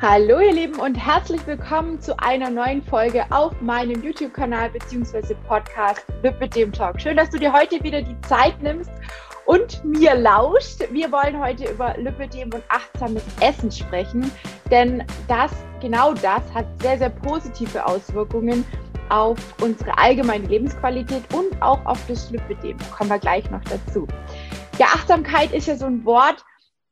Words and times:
Hallo 0.00 0.38
ihr 0.38 0.52
Lieben 0.52 0.78
und 0.78 0.94
herzlich 0.94 1.44
willkommen 1.44 2.00
zu 2.00 2.16
einer 2.20 2.50
neuen 2.50 2.84
Folge 2.84 3.24
auf 3.30 3.60
meinem 3.60 4.00
YouTube-Kanal 4.00 4.70
bzw. 4.70 5.34
Podcast 5.48 6.04
Lipidem 6.22 6.70
Talk. 6.70 7.00
Schön, 7.00 7.16
dass 7.16 7.30
du 7.30 7.38
dir 7.38 7.52
heute 7.52 7.82
wieder 7.82 8.00
die 8.00 8.16
Zeit 8.20 8.62
nimmst 8.62 8.92
und 9.46 9.84
mir 9.84 10.14
lauscht. 10.14 10.84
Wir 10.92 11.10
wollen 11.10 11.40
heute 11.40 11.68
über 11.68 11.98
Lipidem 11.98 12.54
und 12.54 12.62
achtsames 12.68 13.24
Essen 13.40 13.72
sprechen, 13.72 14.30
denn 14.70 15.02
das, 15.26 15.50
genau 15.80 16.14
das 16.14 16.42
hat 16.54 16.66
sehr, 16.80 16.98
sehr 16.98 17.10
positive 17.10 17.84
Auswirkungen 17.84 18.64
auf 19.08 19.36
unsere 19.60 19.98
allgemeine 19.98 20.46
Lebensqualität 20.46 21.24
und 21.34 21.60
auch 21.60 21.84
auf 21.86 21.98
das 22.06 22.30
Lipidem. 22.30 22.76
Kommen 22.96 23.10
wir 23.10 23.18
gleich 23.18 23.50
noch 23.50 23.64
dazu. 23.64 24.06
Ja, 24.78 24.86
Achtsamkeit 24.94 25.52
ist 25.52 25.66
ja 25.66 25.74
so 25.74 25.86
ein 25.86 26.04
Wort, 26.04 26.44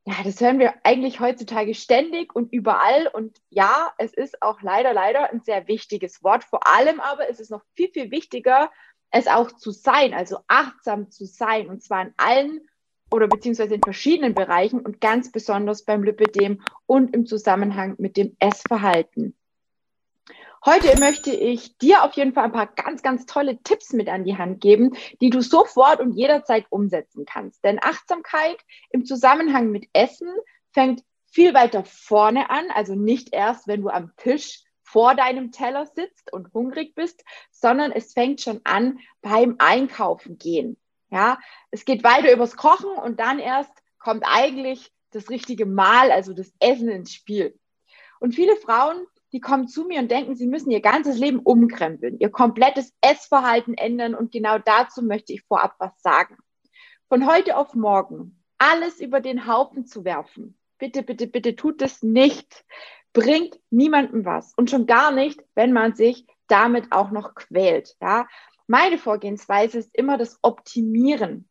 ja, 0.07 0.15
das 0.23 0.41
hören 0.41 0.61
wir 0.61 0.75
eigentlich 0.85 1.19
heutzutage 1.19 1.75
ständig 1.75 2.35
und 2.35 2.53
überall. 2.53 3.09
Und 3.09 3.39
ja, 3.51 3.91
es 3.99 4.15
ist 4.15 4.41
auch 4.41 4.63
leider, 4.63 4.95
leider 4.95 5.33
ein 5.33 5.41
sehr 5.41 5.67
wichtiges 5.67 6.23
Wort. 6.23 6.45
Vor 6.45 6.65
allem 6.69 7.01
aber 7.01 7.29
ist 7.29 7.41
es 7.41 7.51
noch 7.51 7.63
viel, 7.75 7.91
viel 7.93 8.13
wichtiger, 8.13 8.71
es 9.11 9.27
auch 9.27 9.51
zu 9.51 9.73
sein, 9.73 10.15
also 10.15 10.39
achtsam 10.47 11.11
zu 11.11 11.27
sein. 11.27 11.69
Und 11.69 11.83
zwar 11.83 12.03
in 12.03 12.15
allen 12.19 12.61
oder 13.11 13.27
beziehungsweise 13.27 13.75
in 13.75 13.83
verschiedenen 13.83 14.35
Bereichen 14.35 14.79
und 14.79 15.01
ganz 15.01 15.33
besonders 15.33 15.85
beim 15.85 16.05
Lipidem 16.05 16.63
und 16.87 17.13
im 17.13 17.27
Zusammenhang 17.27 17.97
mit 17.99 18.17
dem 18.17 18.37
Essverhalten. 18.39 19.37
Heute 20.67 20.99
möchte 20.99 21.31
ich 21.31 21.79
dir 21.79 22.03
auf 22.03 22.15
jeden 22.15 22.33
Fall 22.33 22.47
ein 22.47 22.53
paar 22.53 22.67
ganz, 22.67 23.01
ganz 23.01 23.25
tolle 23.25 23.63
Tipps 23.63 23.93
mit 23.93 24.09
an 24.09 24.25
die 24.25 24.37
Hand 24.37 24.61
geben, 24.61 24.97
die 25.21 25.31
du 25.31 25.41
sofort 25.41 26.01
und 26.01 26.15
jederzeit 26.15 26.67
umsetzen 26.71 27.25
kannst. 27.25 27.63
Denn 27.63 27.79
Achtsamkeit 27.81 28.59
im 28.91 29.05
Zusammenhang 29.05 29.71
mit 29.71 29.89
Essen 29.93 30.29
fängt 30.73 31.05
viel 31.31 31.55
weiter 31.55 31.85
vorne 31.85 32.51
an, 32.51 32.65
also 32.75 32.97
nicht 32.97 33.33
erst, 33.33 33.69
wenn 33.69 33.83
du 33.83 33.91
am 33.91 34.11
Tisch 34.17 34.65
vor 34.83 35.15
deinem 35.15 35.53
Teller 35.53 35.87
sitzt 35.87 36.33
und 36.33 36.53
hungrig 36.53 36.97
bist, 36.97 37.23
sondern 37.53 37.93
es 37.93 38.13
fängt 38.13 38.41
schon 38.41 38.61
an 38.65 38.99
beim 39.23 39.55
Einkaufen 39.59 40.37
gehen. 40.37 40.77
Ja, 41.11 41.39
es 41.71 41.85
geht 41.85 42.03
weiter 42.03 42.33
übers 42.33 42.57
Kochen 42.57 42.91
und 42.91 43.21
dann 43.21 43.39
erst 43.39 43.71
kommt 44.01 44.25
eigentlich 44.27 44.91
das 45.13 45.31
richtige 45.31 45.65
Mahl, 45.65 46.11
also 46.11 46.33
das 46.33 46.53
Essen 46.59 46.89
ins 46.89 47.15
Spiel. 47.15 47.57
Und 48.19 48.35
viele 48.35 48.57
Frauen 48.57 49.07
die 49.37 49.41
kommen 49.43 49.69
zu 49.69 49.85
mir 49.85 50.01
und 50.01 50.11
denken, 50.11 50.35
sie 50.35 50.47
müssen 50.47 50.71
ihr 50.71 50.81
ganzes 50.81 51.19
Leben 51.19 51.41
umkrempeln, 51.41 52.19
ihr 52.19 52.31
komplettes 52.31 52.95
Essverhalten 53.03 53.75
ändern 53.75 54.15
und 54.15 54.33
genau 54.33 54.57
dazu 54.57 55.03
möchte 55.03 55.35
ich 55.35 55.43
vorab 55.43 55.75
was 55.79 55.93
sagen. 56.01 56.39
Von 57.11 57.27
heute 57.27 57.59
auf 57.59 57.75
morgen 57.75 58.43
alles 58.57 58.99
über 58.99 59.21
den 59.21 59.47
Haufen 59.47 59.85
zu 59.85 60.07
werfen, 60.07 60.57
bitte, 60.79 61.03
bitte, 61.03 61.27
bitte 61.27 61.55
tut 61.55 61.83
es 61.83 62.03
nicht, 62.03 62.65
bringt 63.13 63.61
niemandem 63.69 64.25
was 64.25 64.55
und 64.57 64.71
schon 64.71 64.87
gar 64.87 65.13
nicht, 65.13 65.39
wenn 65.55 65.75
man 65.75 65.95
sich 65.95 66.27
damit 66.47 66.91
auch 66.91 67.11
noch 67.11 67.35
quält. 67.35 67.95
Ja? 68.01 68.27
Meine 68.67 68.97
Vorgehensweise 68.97 69.81
ist 69.81 69.95
immer 69.95 70.17
das 70.17 70.39
Optimieren. 70.41 71.47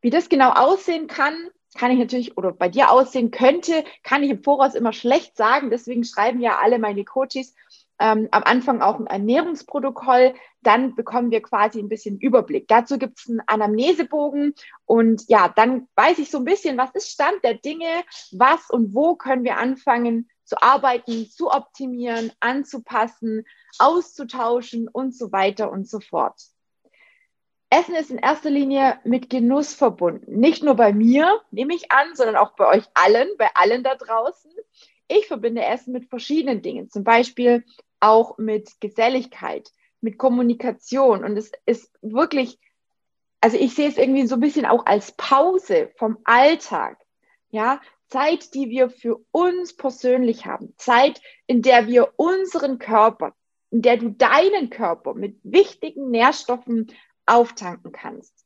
Wie 0.00 0.10
das 0.10 0.28
genau 0.28 0.52
aussehen 0.52 1.08
kann, 1.08 1.50
kann 1.76 1.90
ich 1.90 1.98
natürlich 1.98 2.36
oder 2.36 2.52
bei 2.52 2.68
dir 2.68 2.90
aussehen 2.90 3.30
könnte, 3.30 3.84
kann 4.02 4.22
ich 4.22 4.30
im 4.30 4.42
Voraus 4.42 4.74
immer 4.74 4.92
schlecht 4.92 5.36
sagen. 5.36 5.70
Deswegen 5.70 6.04
schreiben 6.04 6.40
ja 6.40 6.58
alle 6.58 6.78
meine 6.78 7.04
Coaches 7.04 7.54
ähm, 7.98 8.28
am 8.30 8.42
Anfang 8.44 8.80
auch 8.80 8.98
ein 8.98 9.06
Ernährungsprotokoll. 9.06 10.34
Dann 10.62 10.94
bekommen 10.94 11.30
wir 11.30 11.42
quasi 11.42 11.78
ein 11.78 11.88
bisschen 11.88 12.18
Überblick. 12.18 12.68
Dazu 12.68 12.98
gibt 12.98 13.18
es 13.18 13.28
einen 13.28 13.40
Anamnesebogen 13.46 14.54
und 14.86 15.24
ja, 15.28 15.48
dann 15.48 15.88
weiß 15.96 16.18
ich 16.18 16.30
so 16.30 16.38
ein 16.38 16.44
bisschen, 16.44 16.78
was 16.78 16.90
ist 16.94 17.10
Stand 17.10 17.42
der 17.44 17.54
Dinge, 17.54 17.88
was 18.32 18.70
und 18.70 18.94
wo 18.94 19.14
können 19.14 19.44
wir 19.44 19.58
anfangen 19.58 20.28
zu 20.44 20.60
arbeiten, 20.62 21.28
zu 21.28 21.50
optimieren, 21.50 22.32
anzupassen, 22.40 23.44
auszutauschen 23.78 24.88
und 24.88 25.14
so 25.14 25.30
weiter 25.30 25.70
und 25.70 25.88
so 25.88 26.00
fort. 26.00 26.40
Essen 27.70 27.94
ist 27.94 28.10
in 28.10 28.18
erster 28.18 28.50
Linie 28.50 28.98
mit 29.04 29.28
Genuss 29.28 29.74
verbunden. 29.74 30.38
Nicht 30.38 30.62
nur 30.62 30.74
bei 30.74 30.92
mir, 30.92 31.40
nehme 31.50 31.74
ich 31.74 31.92
an, 31.92 32.14
sondern 32.14 32.36
auch 32.36 32.52
bei 32.52 32.66
euch 32.66 32.84
allen, 32.94 33.28
bei 33.36 33.50
allen 33.54 33.82
da 33.82 33.94
draußen. 33.94 34.50
Ich 35.06 35.26
verbinde 35.26 35.64
Essen 35.64 35.92
mit 35.92 36.08
verschiedenen 36.08 36.62
Dingen, 36.62 36.90
zum 36.90 37.04
Beispiel 37.04 37.64
auch 38.00 38.38
mit 38.38 38.80
Geselligkeit, 38.80 39.70
mit 40.00 40.18
Kommunikation. 40.18 41.24
Und 41.24 41.36
es 41.36 41.52
ist 41.66 41.92
wirklich, 42.00 42.58
also 43.40 43.58
ich 43.58 43.74
sehe 43.74 43.88
es 43.88 43.98
irgendwie 43.98 44.26
so 44.26 44.36
ein 44.36 44.40
bisschen 44.40 44.66
auch 44.66 44.86
als 44.86 45.12
Pause 45.12 45.90
vom 45.96 46.18
Alltag. 46.24 46.98
Ja, 47.50 47.80
Zeit, 48.08 48.54
die 48.54 48.70
wir 48.70 48.88
für 48.88 49.20
uns 49.30 49.76
persönlich 49.76 50.46
haben. 50.46 50.74
Zeit, 50.76 51.20
in 51.46 51.60
der 51.60 51.86
wir 51.86 52.14
unseren 52.16 52.78
Körper, 52.78 53.34
in 53.70 53.82
der 53.82 53.98
du 53.98 54.10
deinen 54.10 54.70
Körper 54.70 55.14
mit 55.14 55.38
wichtigen 55.42 56.10
Nährstoffen 56.10 56.88
auftanken 57.28 57.92
kannst. 57.92 58.44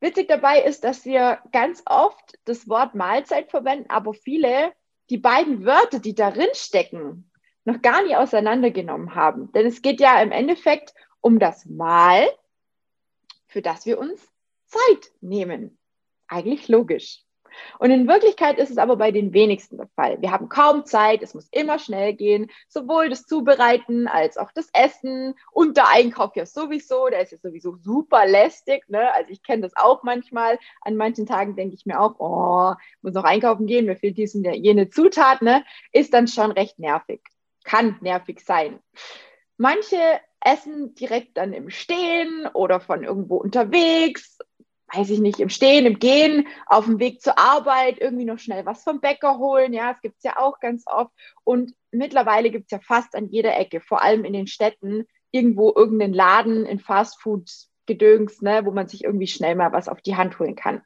Witzig 0.00 0.28
dabei 0.28 0.62
ist, 0.62 0.82
dass 0.82 1.04
wir 1.04 1.40
ganz 1.52 1.82
oft 1.86 2.38
das 2.44 2.68
Wort 2.68 2.94
Mahlzeit 2.94 3.50
verwenden, 3.50 3.88
aber 3.88 4.14
viele 4.14 4.72
die 5.10 5.18
beiden 5.18 5.64
Wörter, 5.64 6.00
die 6.00 6.14
darin 6.14 6.48
stecken, 6.54 7.30
noch 7.64 7.82
gar 7.82 8.02
nicht 8.02 8.16
auseinandergenommen 8.16 9.14
haben. 9.14 9.52
Denn 9.52 9.66
es 9.66 9.82
geht 9.82 10.00
ja 10.00 10.20
im 10.20 10.32
Endeffekt 10.32 10.94
um 11.20 11.38
das 11.38 11.66
Mahl, 11.66 12.26
für 13.46 13.62
das 13.62 13.86
wir 13.86 13.98
uns 13.98 14.26
Zeit 14.66 15.12
nehmen. 15.20 15.78
Eigentlich 16.26 16.68
logisch. 16.68 17.24
Und 17.78 17.90
in 17.90 18.08
Wirklichkeit 18.08 18.58
ist 18.58 18.70
es 18.70 18.78
aber 18.78 18.96
bei 18.96 19.10
den 19.10 19.32
wenigsten 19.32 19.76
der 19.76 19.88
Fall. 19.94 20.20
Wir 20.20 20.30
haben 20.30 20.48
kaum 20.48 20.84
Zeit, 20.84 21.22
es 21.22 21.34
muss 21.34 21.48
immer 21.50 21.78
schnell 21.78 22.14
gehen, 22.14 22.50
sowohl 22.68 23.08
das 23.08 23.24
Zubereiten 23.24 24.08
als 24.08 24.36
auch 24.36 24.52
das 24.52 24.68
Essen 24.72 25.34
und 25.50 25.76
der 25.76 25.88
Einkauf 25.88 26.36
ja 26.36 26.46
sowieso, 26.46 27.08
der 27.08 27.20
ist 27.20 27.32
ja 27.32 27.38
sowieso 27.38 27.76
super 27.76 28.26
lästig. 28.26 28.88
Ne? 28.88 29.12
Also 29.14 29.30
ich 29.30 29.42
kenne 29.42 29.62
das 29.62 29.76
auch 29.76 30.02
manchmal. 30.02 30.58
An 30.80 30.96
manchen 30.96 31.26
Tagen 31.26 31.56
denke 31.56 31.74
ich 31.74 31.86
mir 31.86 32.00
auch, 32.00 32.16
oh, 32.18 32.74
muss 33.02 33.14
noch 33.14 33.24
einkaufen 33.24 33.66
gehen, 33.66 33.86
mir 33.86 33.96
fehlt 33.96 34.18
dies 34.18 34.34
und 34.34 34.44
jene 34.44 34.90
Zutat, 34.90 35.42
ne? 35.42 35.64
ist 35.92 36.14
dann 36.14 36.28
schon 36.28 36.52
recht 36.52 36.78
nervig. 36.78 37.20
Kann 37.64 37.96
nervig 38.00 38.40
sein. 38.40 38.80
Manche 39.56 39.98
essen 40.40 40.94
direkt 40.94 41.36
dann 41.36 41.52
im 41.52 41.70
Stehen 41.70 42.48
oder 42.52 42.80
von 42.80 43.04
irgendwo 43.04 43.36
unterwegs 43.36 44.38
weiß 44.94 45.10
ich 45.10 45.20
nicht, 45.20 45.40
im 45.40 45.48
Stehen, 45.48 45.86
im 45.86 45.98
Gehen, 45.98 46.46
auf 46.66 46.84
dem 46.84 46.98
Weg 46.98 47.22
zur 47.22 47.38
Arbeit, 47.38 47.98
irgendwie 47.98 48.24
noch 48.24 48.38
schnell 48.38 48.66
was 48.66 48.82
vom 48.82 49.00
Bäcker 49.00 49.38
holen. 49.38 49.72
Ja, 49.72 49.90
es 49.90 50.00
gibt 50.00 50.16
es 50.18 50.24
ja 50.24 50.38
auch 50.38 50.60
ganz 50.60 50.84
oft. 50.86 51.12
Und 51.44 51.74
mittlerweile 51.90 52.50
gibt 52.50 52.66
es 52.66 52.70
ja 52.70 52.80
fast 52.80 53.14
an 53.14 53.28
jeder 53.28 53.56
Ecke, 53.56 53.80
vor 53.80 54.02
allem 54.02 54.24
in 54.24 54.32
den 54.32 54.46
Städten, 54.46 55.06
irgendwo 55.30 55.72
irgendeinen 55.74 56.14
Laden 56.14 56.66
in 56.66 56.78
Fastfood-Gedöns, 56.78 58.42
ne, 58.42 58.64
wo 58.64 58.70
man 58.70 58.88
sich 58.88 59.04
irgendwie 59.04 59.26
schnell 59.26 59.54
mal 59.54 59.72
was 59.72 59.88
auf 59.88 60.02
die 60.02 60.16
Hand 60.16 60.38
holen 60.38 60.56
kann. 60.56 60.82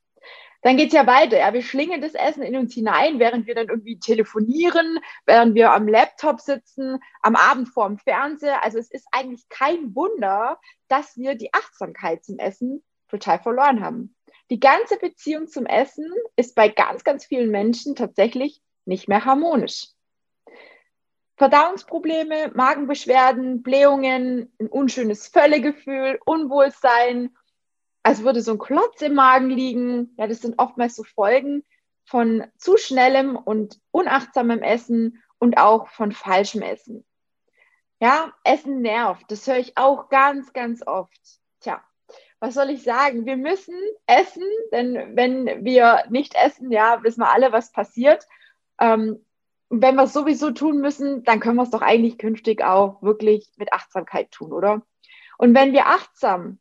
Dann 0.63 0.77
geht 0.77 0.89
es 0.89 0.95
ja 0.95 1.07
weiter. 1.07 1.39
Ja, 1.39 1.53
wir 1.53 1.63
schlingen 1.63 2.01
das 2.01 2.15
Essen 2.15 2.43
in 2.43 2.57
uns 2.57 2.75
hinein, 2.75 3.19
während 3.19 3.47
wir 3.47 3.55
dann 3.55 3.69
irgendwie 3.69 3.99
telefonieren, 3.99 4.99
während 5.25 5.55
wir 5.55 5.73
am 5.73 5.87
Laptop 5.87 6.41
sitzen, 6.41 6.99
am 7.23 7.37
Abend 7.37 7.69
vor 7.69 7.87
dem 7.87 7.99
Fernseher. 7.99 8.65
Also 8.65 8.79
es 8.79 8.91
ist 8.91 9.07
eigentlich 9.13 9.49
kein 9.49 9.95
Wunder, 9.95 10.59
dass 10.89 11.17
wir 11.17 11.35
die 11.35 11.53
Achtsamkeit 11.53 12.25
zum 12.25 12.39
Essen 12.39 12.83
total 13.09 13.39
verloren 13.39 13.85
haben. 13.85 14.15
Die 14.51 14.61
ganze 14.61 14.97
Beziehung 14.99 15.49
zum 15.49 15.67
Essen 15.67 16.13
ist 16.37 16.55
bei 16.55 16.69
ganz, 16.69 17.03
ganz 17.03 17.25
vielen 17.25 17.51
Menschen 17.51 17.97
tatsächlich 17.97 18.63
nicht 18.85 19.09
mehr 19.09 19.25
harmonisch. 19.25 19.89
Verdauungsprobleme, 21.37 22.53
Magenbeschwerden, 22.55 23.63
Blähungen, 23.63 24.53
ein 24.59 24.69
unschönes 24.69 25.29
Völlegefühl, 25.29 26.19
Unwohlsein, 26.25 27.37
als 28.03 28.23
würde 28.23 28.41
so 28.41 28.53
ein 28.53 28.59
Klotz 28.59 29.03
im 29.03 29.15
Magen 29.15 29.51
liegen. 29.51 30.15
Ja, 30.17 30.29
das 30.29 30.41
sind 30.41 30.59
oftmals 30.59 30.97
so 30.97 31.03
Folgen 31.03 31.65
von 32.05 32.47
zu 32.57 32.77
schnellem 32.77 33.37
und 33.37 33.81
unachtsamem 33.91 34.63
Essen 34.63 35.23
und 35.39 35.59
auch 35.59 35.89
von 35.89 36.13
falschem 36.13 36.63
Essen. 36.63 37.05
Ja, 38.01 38.33
Essen 38.45 38.81
nervt. 38.81 39.25
Das 39.29 39.47
höre 39.47 39.59
ich 39.59 39.77
auch 39.77 40.09
ganz, 40.09 40.53
ganz 40.53 40.87
oft. 40.87 41.21
Was 42.41 42.55
soll 42.55 42.71
ich 42.71 42.83
sagen? 42.83 43.25
Wir 43.25 43.37
müssen 43.37 43.75
essen, 44.07 44.45
denn 44.73 45.17
wenn 45.17 45.65
wir 45.65 46.05
nicht 46.11 46.35
essen, 46.35 46.71
ja, 46.71 47.03
wissen 47.03 47.21
wir 47.21 47.33
alle, 47.33 47.53
was 47.53 47.73
passiert. 47.73 48.27
Ähm, 48.79 49.25
wenn 49.69 49.97
wir 49.97 50.05
es 50.05 50.13
sowieso 50.13 50.51
tun 50.51 50.81
müssen, 50.81 51.25
dann 51.25 51.41
können 51.41 51.57
wir 51.57 51.63
es 51.63 51.71
doch 51.71 51.83
eigentlich 51.83 52.19
künftig 52.19 52.63
auch 52.63 53.03
wirklich 53.03 53.51
mit 53.57 53.73
Achtsamkeit 53.73 54.31
tun, 54.31 54.53
oder? 54.53 54.83
Und 55.39 55.55
wenn 55.55 55.73
wir 55.73 55.87
achtsam 55.87 56.59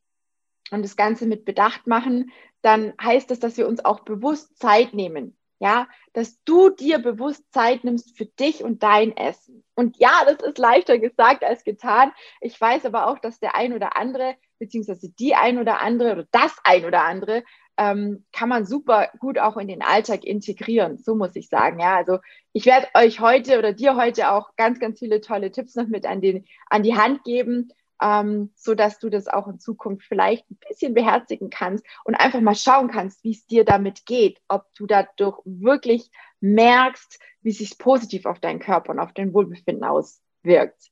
und 0.72 0.84
das 0.84 0.96
Ganze 0.96 1.28
mit 1.28 1.46
Bedacht 1.46 1.88
machen, 1.88 2.32
dann 2.62 2.94
heißt 3.02 3.30
das, 3.30 3.40
dass 3.40 3.58
wir 3.58 3.68
uns 3.68 3.84
auch 3.84 4.02
bewusst 4.02 4.58
Zeit 4.58 4.94
nehmen. 4.94 5.38
Ja, 5.60 5.88
dass 6.12 6.44
du 6.44 6.70
dir 6.70 7.00
bewusst 7.00 7.42
Zeit 7.54 7.86
nimmst 7.86 8.18
für 8.18 8.26
dich 8.26 8.62
und 8.62 8.84
dein 8.84 9.16
Essen. 9.16 9.64
Und 9.76 9.98
ja, 9.98 10.12
das 10.26 10.46
ist 10.46 10.58
leichter 10.58 11.00
gesagt 11.00 11.46
als 11.46 11.64
getan. 11.64 12.12
Ich 12.42 12.60
weiß 12.60 12.86
aber 12.86 13.08
auch, 13.08 13.20
dass 13.20 13.40
der 13.40 13.56
ein 13.56 13.72
oder 13.72 13.96
andere 13.96 14.36
beziehungsweise 14.60 15.12
die 15.12 15.36
ein 15.36 15.58
oder 15.60 15.82
andere 15.82 16.14
oder 16.14 16.26
das 16.32 16.56
ein 16.64 16.86
oder 16.86 17.04
andere 17.04 17.44
ähm, 17.78 18.26
kann 18.32 18.50
man 18.50 18.66
super 18.66 19.10
gut 19.20 19.38
auch 19.38 19.58
in 19.58 19.68
den 19.68 19.82
Alltag 19.82 20.24
integrieren. 20.24 20.98
So 20.98 21.16
muss 21.16 21.36
ich 21.36 21.50
sagen. 21.50 21.80
Ja, 21.80 21.98
also 21.98 22.20
ich 22.54 22.66
werde 22.66 22.88
euch 22.94 23.20
heute 23.20 23.60
oder 23.60 23.74
dir 23.74 23.96
heute 23.96 24.32
auch 24.32 24.56
ganz, 24.56 24.80
ganz 24.80 25.00
viele 25.00 25.22
tolle 25.22 25.52
Tipps 25.52 25.76
noch 25.76 25.88
mit 25.88 26.06
an, 26.06 26.22
den, 26.22 26.46
an 26.70 26.84
die 26.84 26.96
Hand 26.96 27.24
geben, 27.24 27.70
ähm, 28.02 28.52
so 28.56 28.76
dass 28.76 29.00
du 29.00 29.10
das 29.10 29.28
auch 29.28 29.48
in 29.48 29.60
Zukunft 29.60 30.06
vielleicht 30.08 30.50
ein 30.50 30.58
bisschen 30.68 30.94
beherzigen 30.94 31.50
kannst 31.50 31.86
und 32.04 32.16
einfach 32.16 32.42
mal 32.42 32.56
schauen 32.56 32.90
kannst, 32.90 33.24
wie 33.24 33.32
es 33.32 33.46
dir 33.46 33.66
damit 33.66 34.06
geht, 34.06 34.40
ob 34.48 34.66
du 34.76 34.86
dadurch 34.86 35.40
wirklich 35.46 36.10
merkst, 36.40 37.20
wie 37.42 37.50
es 37.50 37.58
sich 37.58 37.78
positiv 37.78 38.26
auf 38.26 38.40
deinen 38.40 38.60
Körper 38.60 38.92
und 38.92 39.00
auf 39.00 39.14
dein 39.14 39.34
Wohlbefinden 39.34 39.84
auswirkt. 39.84 40.92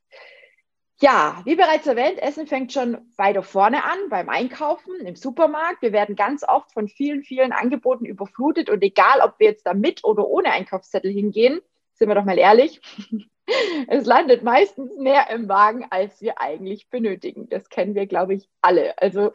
Ja, 1.04 1.42
wie 1.44 1.58
bereits 1.58 1.86
erwähnt, 1.86 2.18
Essen 2.20 2.48
fängt 2.48 2.72
schon 2.72 2.98
weiter 3.18 3.44
vorne 3.44 3.84
an 3.84 3.98
beim 4.10 4.30
Einkaufen 4.30 4.96
im 5.06 5.18
Supermarkt. 5.18 5.82
Wir 5.82 5.92
werden 5.92 6.16
ganz 6.16 6.46
oft 6.48 6.72
von 6.72 6.88
vielen, 6.88 7.24
vielen 7.24 7.52
Angeboten 7.52 8.06
überflutet 8.06 8.70
und 8.70 8.82
egal, 8.82 9.20
ob 9.20 9.38
wir 9.38 9.48
jetzt 9.48 9.68
da 9.68 9.74
mit 9.74 10.06
oder 10.06 10.26
ohne 10.26 10.52
Einkaufszettel 10.52 11.12
hingehen, 11.12 11.60
sind 11.92 12.08
wir 12.08 12.16
doch 12.16 12.24
mal 12.24 12.38
ehrlich, 12.38 12.80
es 13.90 14.06
landet 14.06 14.44
meistens 14.44 14.98
mehr 14.98 15.30
im 15.30 15.50
Wagen, 15.50 15.86
als 15.90 16.22
wir 16.22 16.40
eigentlich 16.40 16.90
benötigen. 16.90 17.50
Das 17.50 17.68
kennen 17.68 17.96
wir, 17.96 18.08
glaube 18.08 18.36
ich, 18.36 18.48
alle. 18.62 18.98
Also 18.98 19.34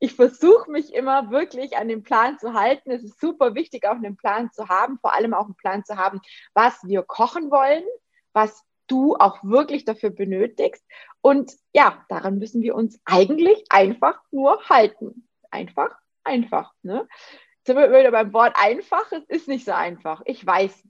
ich 0.00 0.12
versuche 0.12 0.70
mich 0.70 0.92
immer 0.92 1.30
wirklich 1.30 1.78
an 1.78 1.88
den 1.88 2.02
Plan 2.02 2.38
zu 2.38 2.52
halten. 2.52 2.90
Es 2.90 3.02
ist 3.02 3.18
super 3.18 3.54
wichtig, 3.54 3.86
auch 3.88 3.96
einen 3.96 4.18
Plan 4.18 4.52
zu 4.52 4.68
haben, 4.68 4.98
vor 4.98 5.14
allem 5.14 5.32
auch 5.32 5.46
einen 5.46 5.56
Plan 5.56 5.86
zu 5.86 5.96
haben, 5.96 6.20
was 6.52 6.78
wir 6.84 7.02
kochen 7.02 7.50
wollen, 7.50 7.84
was 8.34 8.67
du 8.88 9.16
auch 9.16 9.42
wirklich 9.44 9.84
dafür 9.84 10.10
benötigst. 10.10 10.84
Und 11.20 11.52
ja, 11.72 12.04
daran 12.08 12.38
müssen 12.38 12.62
wir 12.62 12.74
uns 12.74 13.00
eigentlich 13.04 13.64
einfach 13.70 14.20
nur 14.30 14.60
halten. 14.68 15.28
Einfach, 15.50 15.96
einfach. 16.24 16.72
Ne? 16.82 17.06
Jetzt 17.56 17.66
sind 17.66 17.76
wir 17.76 17.90
wieder 17.90 18.10
beim 18.10 18.32
Wort 18.32 18.54
einfach. 18.60 19.10
Es 19.12 19.24
ist 19.28 19.48
nicht 19.48 19.64
so 19.64 19.72
einfach. 19.72 20.22
Ich 20.24 20.44
weiß. 20.44 20.84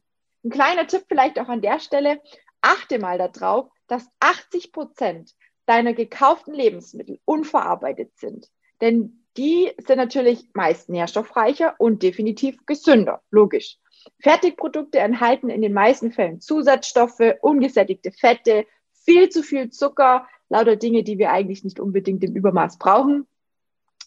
Ein 0.45 0.51
kleiner 0.51 0.87
Tipp 0.87 1.05
vielleicht 1.09 1.39
auch 1.39 1.49
an 1.49 1.61
der 1.61 1.81
Stelle. 1.81 2.23
Achte 2.61 2.99
mal 2.99 3.19
darauf, 3.19 3.71
dass 3.89 4.09
80 4.21 4.73
Prozent 4.73 5.35
deiner 5.67 5.93
gekauften 5.93 6.55
Lebensmittel 6.55 7.21
unverarbeitet 7.25 8.17
sind. 8.17 8.49
Denn 8.81 9.27
die 9.37 9.73
sind 9.79 9.99
natürlich 9.99 10.49
meist 10.55 10.89
nährstoffreicher 10.89 11.75
und 11.79 12.03
definitiv 12.03 12.65
gesünder, 12.67 13.23
logisch. 13.31 13.79
Fertigprodukte 14.21 14.99
enthalten 14.99 15.51
in 15.51 15.63
den 15.63 15.73
meisten 15.73 16.13
Fällen 16.13 16.41
Zusatzstoffe, 16.41 17.35
ungesättigte 17.41 18.13
Fette, 18.13 18.67
viel 18.93 19.29
zu 19.29 19.43
viel 19.43 19.71
Zucker, 19.71 20.27
lauter 20.49 20.77
Dinge, 20.77 21.03
die 21.03 21.19
wir 21.19 21.31
eigentlich 21.31 21.65
nicht 21.65 21.81
unbedingt 21.81 22.25
im 22.25 22.35
Übermaß 22.35 22.79
brauchen. 22.79 23.27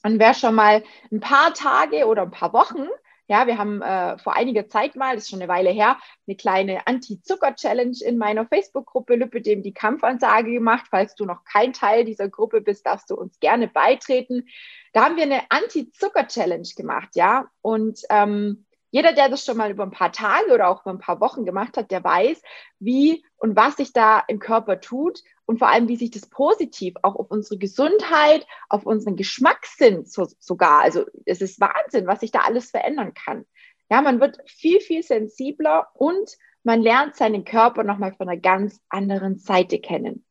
Und 0.03 0.19
wer 0.19 0.33
schon 0.33 0.55
mal 0.55 0.83
ein 1.11 1.19
paar 1.19 1.53
Tage 1.53 2.07
oder 2.07 2.23
ein 2.23 2.31
paar 2.31 2.53
Wochen 2.53 2.87
ja, 3.31 3.47
wir 3.47 3.57
haben 3.57 3.81
äh, 3.81 4.17
vor 4.17 4.35
einiger 4.35 4.67
Zeit 4.67 4.97
mal, 4.97 5.15
das 5.15 5.23
ist 5.23 5.29
schon 5.29 5.41
eine 5.41 5.47
Weile 5.47 5.69
her, 5.69 5.97
eine 6.27 6.35
kleine 6.35 6.85
Anti-Zucker-Challenge 6.85 7.95
in 8.03 8.17
meiner 8.17 8.45
Facebook-Gruppe 8.45 9.15
Lüppedem 9.15 9.63
die 9.63 9.73
Kampfansage 9.73 10.51
gemacht. 10.51 10.87
Falls 10.89 11.15
du 11.15 11.23
noch 11.23 11.45
kein 11.45 11.71
Teil 11.71 12.03
dieser 12.03 12.27
Gruppe 12.27 12.59
bist, 12.59 12.85
darfst 12.85 13.09
du 13.09 13.15
uns 13.15 13.39
gerne 13.39 13.69
beitreten. 13.69 14.49
Da 14.91 15.05
haben 15.05 15.15
wir 15.15 15.23
eine 15.23 15.43
Anti-Zucker-Challenge 15.47 16.67
gemacht, 16.75 17.11
ja. 17.13 17.49
Und 17.61 18.01
ähm, 18.09 18.65
jeder, 18.91 19.13
der 19.13 19.29
das 19.29 19.45
schon 19.45 19.57
mal 19.57 19.71
über 19.71 19.83
ein 19.83 19.91
paar 19.91 20.11
Tage 20.11 20.53
oder 20.53 20.69
auch 20.69 20.81
über 20.81 20.91
ein 20.91 20.99
paar 20.99 21.21
Wochen 21.21 21.45
gemacht 21.45 21.77
hat, 21.77 21.91
der 21.91 22.03
weiß, 22.03 22.41
wie 22.79 23.25
und 23.37 23.55
was 23.55 23.77
sich 23.77 23.93
da 23.93 24.21
im 24.27 24.39
Körper 24.39 24.81
tut 24.81 25.23
und 25.45 25.59
vor 25.59 25.69
allem, 25.69 25.87
wie 25.87 25.95
sich 25.95 26.11
das 26.11 26.29
positiv 26.29 26.95
auch 27.01 27.15
auf 27.15 27.31
unsere 27.31 27.57
Gesundheit, 27.57 28.45
auf 28.69 28.85
unseren 28.85 29.15
Geschmackssinn 29.15 30.05
so, 30.05 30.27
sogar, 30.39 30.81
also 30.81 31.05
es 31.25 31.41
ist 31.41 31.59
Wahnsinn, 31.59 32.05
was 32.05 32.19
sich 32.19 32.31
da 32.31 32.39
alles 32.39 32.69
verändern 32.69 33.13
kann. 33.13 33.45
Ja, 33.89 34.01
man 34.01 34.19
wird 34.19 34.37
viel, 34.45 34.79
viel 34.79 35.03
sensibler 35.03 35.87
und 35.93 36.37
man 36.63 36.81
lernt 36.81 37.15
seinen 37.15 37.45
Körper 37.45 37.83
nochmal 37.83 38.13
von 38.13 38.29
einer 38.29 38.39
ganz 38.39 38.79
anderen 38.89 39.37
Seite 39.37 39.79
kennen. 39.79 40.25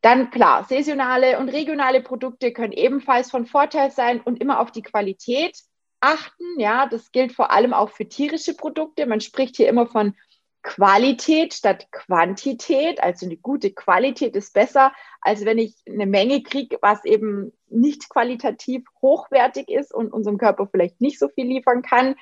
Dann 0.00 0.30
klar, 0.30 0.64
saisonale 0.64 1.38
und 1.38 1.48
regionale 1.48 2.02
Produkte 2.02 2.52
können 2.52 2.72
ebenfalls 2.72 3.30
von 3.30 3.46
Vorteil 3.46 3.90
sein 3.90 4.20
und 4.20 4.40
immer 4.40 4.60
auf 4.60 4.70
die 4.70 4.82
Qualität 4.82 5.58
achten. 6.00 6.58
Ja, 6.58 6.86
das 6.86 7.12
gilt 7.12 7.32
vor 7.32 7.50
allem 7.50 7.72
auch 7.72 7.90
für 7.90 8.08
tierische 8.08 8.54
Produkte. 8.54 9.06
Man 9.06 9.20
spricht 9.20 9.56
hier 9.56 9.68
immer 9.68 9.86
von 9.86 10.14
Qualität 10.62 11.54
statt 11.54 11.90
Quantität. 11.92 13.02
Also 13.02 13.26
eine 13.26 13.36
gute 13.36 13.72
Qualität 13.72 14.36
ist 14.36 14.52
besser, 14.52 14.92
als 15.20 15.44
wenn 15.44 15.58
ich 15.58 15.74
eine 15.88 16.06
Menge 16.06 16.42
kriege, 16.42 16.78
was 16.82 17.04
eben 17.04 17.52
nicht 17.68 18.08
qualitativ 18.08 18.84
hochwertig 19.00 19.68
ist 19.68 19.94
und 19.94 20.12
unserem 20.12 20.38
Körper 20.38 20.68
vielleicht 20.70 21.00
nicht 21.00 21.18
so 21.18 21.28
viel 21.28 21.46
liefern 21.46 21.82
kann. 21.82 22.16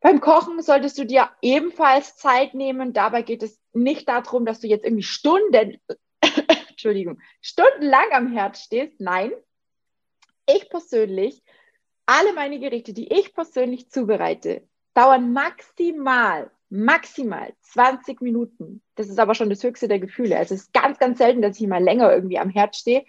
Beim 0.00 0.20
Kochen 0.20 0.62
solltest 0.62 0.98
du 0.98 1.06
dir 1.06 1.30
ebenfalls 1.42 2.16
Zeit 2.16 2.54
nehmen. 2.54 2.92
Dabei 2.92 3.22
geht 3.22 3.42
es 3.42 3.58
nicht 3.72 4.08
darum, 4.08 4.44
dass 4.44 4.60
du 4.60 4.68
jetzt 4.68 4.84
irgendwie 4.84 5.02
Stunden, 5.02 5.80
Entschuldigung, 6.68 7.18
stundenlang 7.40 8.12
am 8.12 8.32
Herd 8.32 8.58
stehst. 8.58 9.00
Nein, 9.00 9.32
ich 10.46 10.68
persönlich 10.68 11.42
alle 12.06 12.32
meine 12.34 12.58
Gerichte, 12.58 12.92
die 12.92 13.12
ich 13.12 13.34
persönlich 13.34 13.90
zubereite, 13.90 14.62
dauern 14.94 15.32
maximal, 15.32 16.50
maximal 16.70 17.52
20 17.60 18.22
Minuten. 18.22 18.82
Das 18.94 19.08
ist 19.08 19.18
aber 19.18 19.34
schon 19.34 19.50
das 19.50 19.62
höchste 19.62 19.88
der 19.88 19.98
Gefühle. 19.98 20.36
Also 20.38 20.54
es 20.54 20.62
ist 20.62 20.72
ganz, 20.72 20.98
ganz 20.98 21.18
selten, 21.18 21.42
dass 21.42 21.60
ich 21.60 21.66
mal 21.66 21.82
länger 21.82 22.12
irgendwie 22.12 22.38
am 22.38 22.48
Herd 22.48 22.76
stehe. 22.76 23.04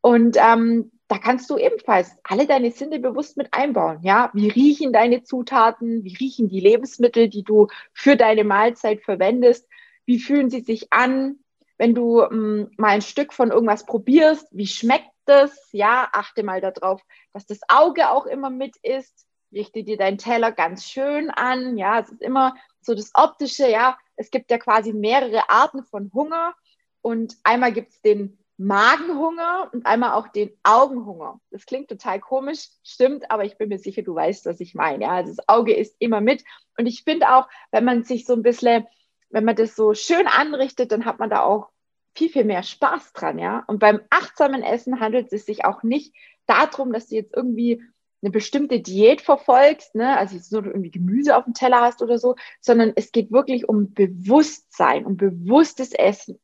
Und 0.00 0.36
ähm, 0.38 0.92
da 1.08 1.18
kannst 1.18 1.50
du 1.50 1.58
ebenfalls 1.58 2.16
alle 2.22 2.46
deine 2.46 2.70
Sinne 2.70 3.00
bewusst 3.00 3.36
mit 3.36 3.52
einbauen. 3.52 3.98
Ja, 4.02 4.30
wie 4.32 4.48
riechen 4.48 4.92
deine 4.92 5.24
Zutaten? 5.24 6.04
Wie 6.04 6.14
riechen 6.14 6.48
die 6.48 6.60
Lebensmittel, 6.60 7.28
die 7.28 7.42
du 7.42 7.66
für 7.92 8.16
deine 8.16 8.44
Mahlzeit 8.44 9.02
verwendest? 9.02 9.68
Wie 10.06 10.20
fühlen 10.20 10.50
sie 10.50 10.60
sich 10.60 10.92
an? 10.92 11.40
Wenn 11.76 11.94
du 11.94 12.22
ähm, 12.22 12.70
mal 12.76 12.90
ein 12.90 13.02
Stück 13.02 13.32
von 13.32 13.50
irgendwas 13.50 13.86
probierst, 13.86 14.46
wie 14.52 14.66
schmeckt 14.66 15.10
es? 15.30 15.68
Ja, 15.72 16.08
achte 16.12 16.42
mal 16.42 16.60
darauf, 16.60 17.02
dass 17.32 17.46
das 17.46 17.60
Auge 17.68 18.10
auch 18.10 18.26
immer 18.26 18.50
mit 18.50 18.76
ist. 18.82 19.26
Richte 19.52 19.82
dir 19.82 19.96
deinen 19.96 20.18
Teller 20.18 20.52
ganz 20.52 20.84
schön 20.84 21.30
an. 21.30 21.76
Ja, 21.76 22.00
es 22.00 22.10
ist 22.10 22.22
immer 22.22 22.56
so 22.80 22.94
das 22.94 23.10
Optische. 23.14 23.68
Ja, 23.68 23.98
es 24.16 24.30
gibt 24.30 24.50
ja 24.50 24.58
quasi 24.58 24.92
mehrere 24.92 25.48
Arten 25.50 25.84
von 25.84 26.10
Hunger. 26.12 26.54
Und 27.02 27.36
einmal 27.44 27.72
gibt 27.72 27.92
es 27.92 28.00
den 28.02 28.38
Magenhunger 28.62 29.70
und 29.72 29.86
einmal 29.86 30.12
auch 30.12 30.28
den 30.28 30.50
Augenhunger. 30.64 31.40
Das 31.50 31.64
klingt 31.64 31.88
total 31.88 32.20
komisch, 32.20 32.68
stimmt, 32.84 33.30
aber 33.30 33.46
ich 33.46 33.56
bin 33.56 33.70
mir 33.70 33.78
sicher, 33.78 34.02
du 34.02 34.14
weißt, 34.14 34.44
was 34.44 34.60
ich 34.60 34.74
meine. 34.74 35.04
Ja, 35.04 35.12
also 35.12 35.34
das 35.34 35.48
Auge 35.48 35.74
ist 35.74 35.96
immer 35.98 36.20
mit. 36.20 36.44
Und 36.76 36.84
ich 36.84 37.02
finde 37.02 37.34
auch, 37.34 37.48
wenn 37.70 37.84
man 37.84 38.04
sich 38.04 38.26
so 38.26 38.34
ein 38.34 38.42
bisschen, 38.42 38.86
wenn 39.30 39.46
man 39.46 39.56
das 39.56 39.74
so 39.74 39.94
schön 39.94 40.26
anrichtet, 40.26 40.92
dann 40.92 41.06
hat 41.06 41.18
man 41.18 41.30
da 41.30 41.42
auch 41.42 41.70
viel, 42.14 42.28
viel 42.28 42.44
mehr 42.44 42.62
Spaß 42.62 43.12
dran, 43.12 43.38
ja. 43.38 43.64
Und 43.66 43.78
beim 43.78 44.00
achtsamen 44.10 44.62
Essen 44.62 45.00
handelt 45.00 45.32
es 45.32 45.46
sich 45.46 45.64
auch 45.64 45.82
nicht 45.82 46.14
darum, 46.46 46.92
dass 46.92 47.08
du 47.08 47.16
jetzt 47.16 47.34
irgendwie 47.34 47.82
eine 48.22 48.30
bestimmte 48.30 48.80
Diät 48.80 49.22
verfolgst, 49.22 49.94
ne? 49.94 50.16
also 50.18 50.36
jetzt 50.36 50.52
nur 50.52 50.66
irgendwie 50.66 50.90
Gemüse 50.90 51.36
auf 51.36 51.44
dem 51.44 51.54
Teller 51.54 51.80
hast 51.80 52.02
oder 52.02 52.18
so, 52.18 52.36
sondern 52.60 52.92
es 52.94 53.12
geht 53.12 53.32
wirklich 53.32 53.68
um 53.68 53.94
Bewusstsein, 53.94 55.06
um 55.06 55.16
bewusstes 55.16 55.92
Essen. 55.92 56.38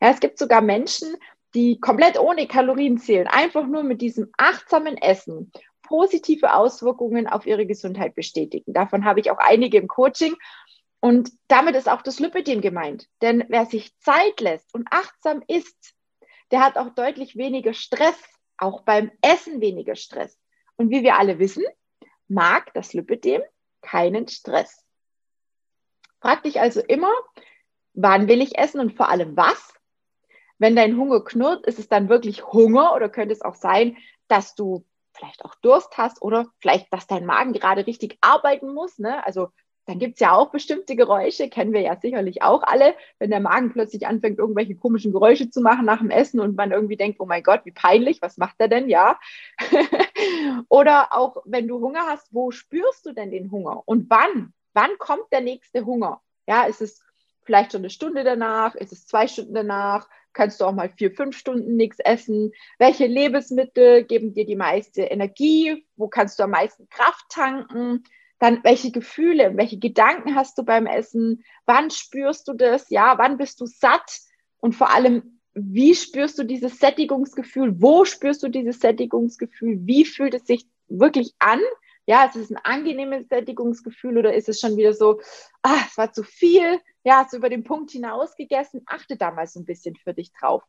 Ja, 0.00 0.10
es 0.10 0.20
gibt 0.20 0.38
sogar 0.38 0.62
Menschen, 0.62 1.16
die 1.54 1.78
komplett 1.78 2.18
ohne 2.18 2.46
Kalorien 2.46 2.96
zählen, 2.96 3.26
einfach 3.26 3.66
nur 3.66 3.82
mit 3.82 4.00
diesem 4.00 4.30
achtsamen 4.38 4.96
Essen 4.96 5.52
positive 5.82 6.54
Auswirkungen 6.54 7.26
auf 7.26 7.46
ihre 7.46 7.66
Gesundheit 7.66 8.14
bestätigen. 8.14 8.72
Davon 8.72 9.04
habe 9.04 9.20
ich 9.20 9.30
auch 9.30 9.38
einige 9.38 9.76
im 9.78 9.88
Coaching 9.88 10.36
und 11.00 11.32
damit 11.48 11.76
ist 11.76 11.88
auch 11.88 12.02
das 12.02 12.20
Lipidem 12.20 12.60
gemeint. 12.60 13.08
Denn 13.22 13.44
wer 13.48 13.66
sich 13.66 13.96
Zeit 13.98 14.40
lässt 14.40 14.72
und 14.74 14.86
achtsam 14.90 15.42
isst, 15.48 15.94
der 16.50 16.60
hat 16.60 16.76
auch 16.76 16.90
deutlich 16.90 17.36
weniger 17.36 17.72
Stress, 17.72 18.18
auch 18.58 18.82
beim 18.82 19.10
Essen 19.22 19.60
weniger 19.60 19.96
Stress. 19.96 20.38
Und 20.76 20.90
wie 20.90 21.02
wir 21.02 21.16
alle 21.16 21.38
wissen, 21.38 21.64
mag 22.28 22.72
das 22.74 22.92
Lipidem 22.92 23.42
keinen 23.80 24.28
Stress. 24.28 24.84
Frag 26.20 26.42
dich 26.42 26.60
also 26.60 26.80
immer, 26.80 27.12
wann 27.94 28.28
will 28.28 28.42
ich 28.42 28.58
essen 28.58 28.80
und 28.80 28.94
vor 28.94 29.08
allem 29.08 29.36
was? 29.36 29.74
Wenn 30.58 30.76
dein 30.76 30.98
Hunger 30.98 31.24
knurrt, 31.24 31.66
ist 31.66 31.78
es 31.78 31.88
dann 31.88 32.10
wirklich 32.10 32.44
Hunger 32.46 32.94
oder 32.94 33.08
könnte 33.08 33.32
es 33.32 33.40
auch 33.40 33.54
sein, 33.54 33.96
dass 34.28 34.54
du 34.54 34.84
vielleicht 35.14 35.44
auch 35.44 35.54
Durst 35.56 35.96
hast 35.96 36.20
oder 36.20 36.46
vielleicht, 36.60 36.92
dass 36.92 37.06
dein 37.06 37.24
Magen 37.24 37.54
gerade 37.54 37.86
richtig 37.86 38.18
arbeiten 38.20 38.74
muss. 38.74 38.98
Ne? 38.98 39.24
Also 39.24 39.48
dann 39.90 39.98
gibt 39.98 40.14
es 40.14 40.20
ja 40.20 40.36
auch 40.36 40.52
bestimmte 40.52 40.94
Geräusche, 40.94 41.48
kennen 41.48 41.72
wir 41.72 41.80
ja 41.80 41.96
sicherlich 41.96 42.42
auch 42.42 42.62
alle, 42.62 42.94
wenn 43.18 43.30
der 43.30 43.40
Magen 43.40 43.72
plötzlich 43.72 44.06
anfängt, 44.06 44.38
irgendwelche 44.38 44.76
komischen 44.76 45.10
Geräusche 45.10 45.50
zu 45.50 45.60
machen 45.60 45.84
nach 45.84 45.98
dem 45.98 46.10
Essen 46.10 46.38
und 46.38 46.56
man 46.56 46.70
irgendwie 46.70 46.96
denkt, 46.96 47.18
oh 47.18 47.26
mein 47.26 47.42
Gott, 47.42 47.62
wie 47.64 47.72
peinlich, 47.72 48.22
was 48.22 48.36
macht 48.36 48.54
er 48.58 48.68
denn, 48.68 48.88
ja? 48.88 49.18
Oder 50.68 51.12
auch, 51.12 51.38
wenn 51.44 51.66
du 51.66 51.80
Hunger 51.80 52.06
hast, 52.06 52.32
wo 52.32 52.52
spürst 52.52 53.04
du 53.04 53.12
denn 53.12 53.32
den 53.32 53.50
Hunger 53.50 53.82
und 53.84 54.08
wann? 54.10 54.52
Wann 54.74 54.90
kommt 54.98 55.24
der 55.32 55.40
nächste 55.40 55.84
Hunger? 55.84 56.20
Ja, 56.46 56.66
ist 56.66 56.82
es 56.82 57.02
vielleicht 57.42 57.72
schon 57.72 57.80
eine 57.80 57.90
Stunde 57.90 58.22
danach? 58.22 58.76
Ist 58.76 58.92
es 58.92 59.08
zwei 59.08 59.26
Stunden 59.26 59.54
danach? 59.54 60.06
kannst 60.32 60.60
du 60.60 60.64
auch 60.64 60.72
mal 60.72 60.88
vier, 60.88 61.10
fünf 61.10 61.36
Stunden 61.36 61.74
nichts 61.74 61.98
essen? 61.98 62.52
Welche 62.78 63.06
Lebensmittel 63.06 64.04
geben 64.04 64.34
dir 64.34 64.46
die 64.46 64.54
meiste 64.54 65.02
Energie? 65.02 65.84
Wo 65.96 66.06
kannst 66.06 66.38
du 66.38 66.44
am 66.44 66.50
meisten 66.50 66.88
Kraft 66.88 67.24
tanken? 67.28 68.04
Dann 68.40 68.64
welche 68.64 68.90
Gefühle, 68.90 69.56
welche 69.56 69.78
Gedanken 69.78 70.34
hast 70.34 70.58
du 70.58 70.64
beim 70.64 70.86
Essen? 70.86 71.44
Wann 71.66 71.90
spürst 71.90 72.48
du 72.48 72.54
das? 72.54 72.90
Ja, 72.90 73.16
wann 73.18 73.36
bist 73.36 73.60
du 73.60 73.66
satt? 73.66 74.18
Und 74.58 74.74
vor 74.74 74.92
allem, 74.92 75.40
wie 75.54 75.94
spürst 75.94 76.38
du 76.38 76.44
dieses 76.44 76.78
Sättigungsgefühl? 76.78 77.80
Wo 77.80 78.04
spürst 78.04 78.42
du 78.42 78.48
dieses 78.48 78.80
Sättigungsgefühl? 78.80 79.78
Wie 79.82 80.04
fühlt 80.04 80.34
es 80.34 80.46
sich 80.46 80.66
wirklich 80.88 81.34
an? 81.38 81.60
Ja, 82.06 82.24
ist 82.24 82.36
es 82.36 82.50
ein 82.50 82.56
angenehmes 82.56 83.28
Sättigungsgefühl 83.28 84.18
oder 84.18 84.34
ist 84.34 84.48
es 84.48 84.58
schon 84.58 84.76
wieder 84.76 84.94
so, 84.94 85.20
ah, 85.62 85.76
es 85.86 85.96
war 85.96 86.12
zu 86.12 86.24
viel, 86.24 86.80
ja, 87.04 87.18
hast 87.18 87.32
du 87.32 87.36
über 87.36 87.50
den 87.50 87.62
Punkt 87.62 87.90
hinaus 87.90 88.34
gegessen? 88.36 88.82
Achte 88.86 89.16
da 89.16 89.30
mal 89.30 89.46
so 89.46 89.60
ein 89.60 89.66
bisschen 89.66 89.96
für 89.96 90.14
dich 90.14 90.32
drauf. 90.32 90.62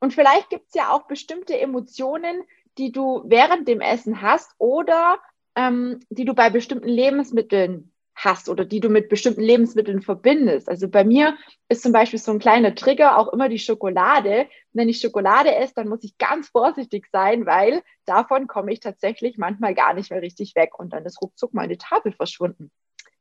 Und 0.00 0.12
vielleicht 0.12 0.50
gibt 0.50 0.66
es 0.68 0.74
ja 0.74 0.90
auch 0.90 1.06
bestimmte 1.06 1.58
Emotionen, 1.58 2.42
die 2.78 2.92
du 2.92 3.22
während 3.26 3.68
dem 3.68 3.80
Essen 3.80 4.20
hast 4.20 4.50
oder 4.58 5.18
ähm, 5.56 6.00
die 6.10 6.24
du 6.24 6.34
bei 6.34 6.50
bestimmten 6.50 6.88
Lebensmitteln 6.88 7.92
hast 8.14 8.48
oder 8.48 8.64
die 8.64 8.80
du 8.80 8.88
mit 8.88 9.10
bestimmten 9.10 9.42
Lebensmitteln 9.42 10.00
verbindest. 10.00 10.68
Also 10.68 10.88
bei 10.88 11.04
mir 11.04 11.36
ist 11.68 11.82
zum 11.82 11.92
Beispiel 11.92 12.18
so 12.18 12.32
ein 12.32 12.38
kleiner 12.38 12.74
Trigger 12.74 13.18
auch 13.18 13.32
immer 13.32 13.48
die 13.48 13.58
Schokolade. 13.58 14.48
Wenn 14.72 14.88
ich 14.88 15.00
Schokolade 15.00 15.54
esse, 15.54 15.74
dann 15.74 15.88
muss 15.88 16.02
ich 16.02 16.16
ganz 16.16 16.48
vorsichtig 16.48 17.08
sein, 17.12 17.44
weil 17.44 17.82
davon 18.06 18.46
komme 18.46 18.72
ich 18.72 18.80
tatsächlich 18.80 19.36
manchmal 19.36 19.74
gar 19.74 19.92
nicht 19.92 20.10
mehr 20.10 20.22
richtig 20.22 20.54
weg 20.54 20.78
und 20.78 20.94
dann 20.94 21.04
ist 21.04 21.20
ruckzuck 21.20 21.52
meine 21.52 21.76
Tafel 21.76 22.12
verschwunden. 22.12 22.70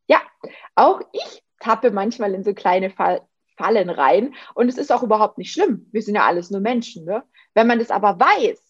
Ja, 0.08 0.22
auch 0.75 1.01
ich 1.12 1.44
tappe 1.60 1.92
manchmal 1.92 2.34
in 2.34 2.44
so 2.44 2.54
kleine 2.54 2.89
Fall 2.89 3.22
Fallen 3.58 3.89
rein 3.89 4.36
und 4.54 4.68
es 4.68 4.77
ist 4.77 4.92
auch 4.92 5.04
überhaupt 5.04 5.38
nicht 5.38 5.54
schlimm. 5.54 5.88
Wir 5.92 6.01
sind 6.01 6.15
ja 6.15 6.25
alles 6.25 6.51
nur 6.51 6.60
Menschen. 6.60 7.06
Ne? 7.06 7.24
Wenn 7.54 7.68
man 7.68 7.80
das 7.80 7.89
aber 7.89 8.20
weiß, 8.20 8.62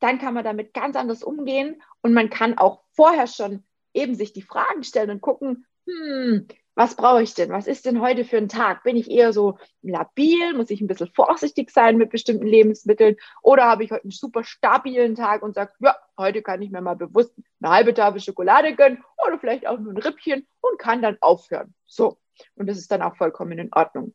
dann 0.00 0.18
kann 0.18 0.34
man 0.34 0.44
damit 0.44 0.74
ganz 0.74 0.96
anders 0.96 1.22
umgehen 1.22 1.82
und 2.02 2.14
man 2.14 2.30
kann 2.30 2.58
auch 2.58 2.82
vorher 2.92 3.26
schon 3.26 3.64
eben 3.94 4.14
sich 4.14 4.32
die 4.32 4.42
Fragen 4.42 4.84
stellen 4.84 5.10
und 5.10 5.20
gucken, 5.20 5.66
hm, 5.86 6.46
was 6.78 6.94
brauche 6.94 7.24
ich 7.24 7.34
denn? 7.34 7.50
Was 7.50 7.66
ist 7.66 7.86
denn 7.86 8.00
heute 8.00 8.24
für 8.24 8.36
ein 8.36 8.48
Tag? 8.48 8.84
Bin 8.84 8.96
ich 8.96 9.10
eher 9.10 9.32
so 9.32 9.58
labil? 9.82 10.54
Muss 10.54 10.70
ich 10.70 10.80
ein 10.80 10.86
bisschen 10.86 11.10
vorsichtig 11.12 11.72
sein 11.72 11.96
mit 11.96 12.10
bestimmten 12.10 12.46
Lebensmitteln? 12.46 13.16
Oder 13.42 13.64
habe 13.64 13.82
ich 13.82 13.90
heute 13.90 14.04
einen 14.04 14.12
super 14.12 14.44
stabilen 14.44 15.16
Tag 15.16 15.42
und 15.42 15.56
sage, 15.56 15.72
ja, 15.80 15.96
heute 16.16 16.40
kann 16.40 16.62
ich 16.62 16.70
mir 16.70 16.80
mal 16.80 16.94
bewusst 16.94 17.34
eine 17.60 17.72
halbe 17.72 17.94
Tafel 17.94 18.20
Schokolade 18.20 18.76
gönnen 18.76 19.02
oder 19.26 19.40
vielleicht 19.40 19.66
auch 19.66 19.80
nur 19.80 19.92
ein 19.92 19.98
Rippchen 19.98 20.46
und 20.60 20.78
kann 20.78 21.02
dann 21.02 21.18
aufhören. 21.20 21.74
So. 21.86 22.18
Und 22.54 22.68
das 22.68 22.78
ist 22.78 22.92
dann 22.92 23.02
auch 23.02 23.16
vollkommen 23.16 23.58
in 23.58 23.70
Ordnung. 23.72 24.14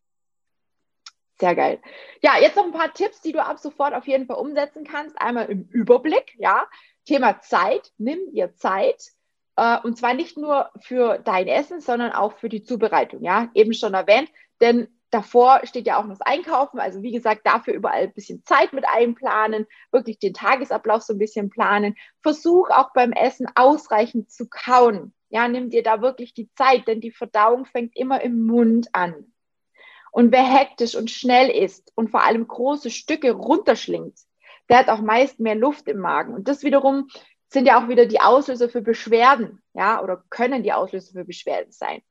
Sehr 1.39 1.55
geil. 1.55 1.81
Ja, 2.21 2.39
jetzt 2.39 2.55
noch 2.55 2.63
ein 2.63 2.71
paar 2.71 2.93
Tipps, 2.93 3.19
die 3.19 3.33
du 3.33 3.43
ab 3.43 3.59
sofort 3.59 3.93
auf 3.93 4.07
jeden 4.07 4.25
Fall 4.27 4.37
umsetzen 4.37 4.85
kannst. 4.85 5.19
Einmal 5.19 5.47
im 5.47 5.67
Überblick, 5.67 6.33
ja. 6.37 6.65
Thema 7.05 7.41
Zeit. 7.41 7.91
Nimm 7.97 8.19
dir 8.33 8.55
Zeit 8.55 9.13
äh, 9.55 9.77
und 9.83 9.97
zwar 9.97 10.13
nicht 10.13 10.37
nur 10.37 10.69
für 10.81 11.19
dein 11.19 11.47
Essen, 11.47 11.81
sondern 11.81 12.11
auch 12.11 12.33
für 12.33 12.49
die 12.49 12.63
Zubereitung. 12.63 13.23
Ja, 13.23 13.49
eben 13.53 13.73
schon 13.73 13.93
erwähnt, 13.93 14.29
denn 14.61 14.87
davor 15.11 15.61
steht 15.63 15.85
ja 15.85 15.99
auch 15.99 16.03
noch 16.03 16.17
das 16.17 16.21
Einkaufen. 16.21 16.79
Also 16.79 17.03
wie 17.03 17.11
gesagt, 17.11 17.41
dafür 17.45 17.73
überall 17.73 18.03
ein 18.03 18.13
bisschen 18.13 18.43
Zeit 18.45 18.73
mit 18.73 18.85
einplanen, 18.87 19.67
wirklich 19.91 20.19
den 20.19 20.33
Tagesablauf 20.33 21.03
so 21.03 21.13
ein 21.13 21.19
bisschen 21.19 21.49
planen. 21.49 21.95
Versuch 22.21 22.69
auch 22.69 22.91
beim 22.93 23.11
Essen 23.11 23.47
ausreichend 23.55 24.31
zu 24.31 24.47
kauen. 24.49 25.13
Ja, 25.29 25.47
nimm 25.47 25.69
dir 25.69 25.83
da 25.83 26.01
wirklich 26.01 26.33
die 26.33 26.51
Zeit, 26.53 26.87
denn 26.87 27.01
die 27.01 27.11
Verdauung 27.11 27.65
fängt 27.65 27.95
immer 27.95 28.21
im 28.21 28.45
Mund 28.45 28.89
an. 28.93 29.33
Und 30.11 30.31
wer 30.31 30.43
hektisch 30.43 30.95
und 30.95 31.09
schnell 31.09 31.49
isst 31.49 31.91
und 31.95 32.11
vor 32.11 32.23
allem 32.23 32.47
große 32.47 32.91
Stücke 32.91 33.31
runterschlingt, 33.31 34.19
der 34.69 34.79
hat 34.79 34.89
auch 34.89 35.01
meist 35.01 35.39
mehr 35.39 35.55
Luft 35.55 35.87
im 35.87 35.99
Magen. 35.99 36.33
Und 36.33 36.47
das 36.47 36.63
wiederum 36.63 37.07
sind 37.47 37.67
ja 37.67 37.81
auch 37.81 37.87
wieder 37.87 38.05
die 38.05 38.19
Auslöser 38.19 38.67
für 38.69 38.81
Beschwerden, 38.81 39.61
ja, 39.73 40.01
oder 40.01 40.23
können 40.29 40.63
die 40.63 40.73
Auslöser 40.73 41.13
für 41.13 41.25
Beschwerden 41.25 41.71
sein. 41.71 42.01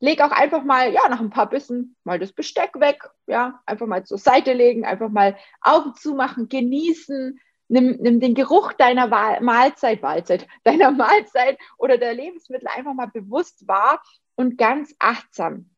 Leg 0.00 0.20
auch 0.22 0.32
einfach 0.32 0.64
mal, 0.64 0.92
ja, 0.92 1.08
nach 1.08 1.20
ein 1.20 1.30
paar 1.30 1.48
Bissen 1.48 1.96
mal 2.04 2.18
das 2.18 2.32
Besteck 2.32 2.80
weg, 2.80 3.08
ja, 3.26 3.60
einfach 3.66 3.86
mal 3.86 4.04
zur 4.04 4.18
Seite 4.18 4.52
legen, 4.52 4.84
einfach 4.84 5.10
mal 5.10 5.36
Augen 5.60 5.94
zumachen, 5.94 6.48
genießen, 6.48 7.38
nimm, 7.68 7.98
nimm 8.00 8.18
den 8.20 8.34
Geruch 8.34 8.72
deiner 8.72 9.06
Mahlzeit, 9.06 10.02
Mahlzeit, 10.02 10.46
deiner 10.64 10.90
Mahlzeit 10.90 11.58
oder 11.78 11.98
der 11.98 12.14
Lebensmittel 12.14 12.68
einfach 12.68 12.94
mal 12.94 13.08
bewusst 13.08 13.68
wahr 13.68 14.02
und 14.34 14.58
ganz 14.58 14.94
achtsam. 14.98 15.70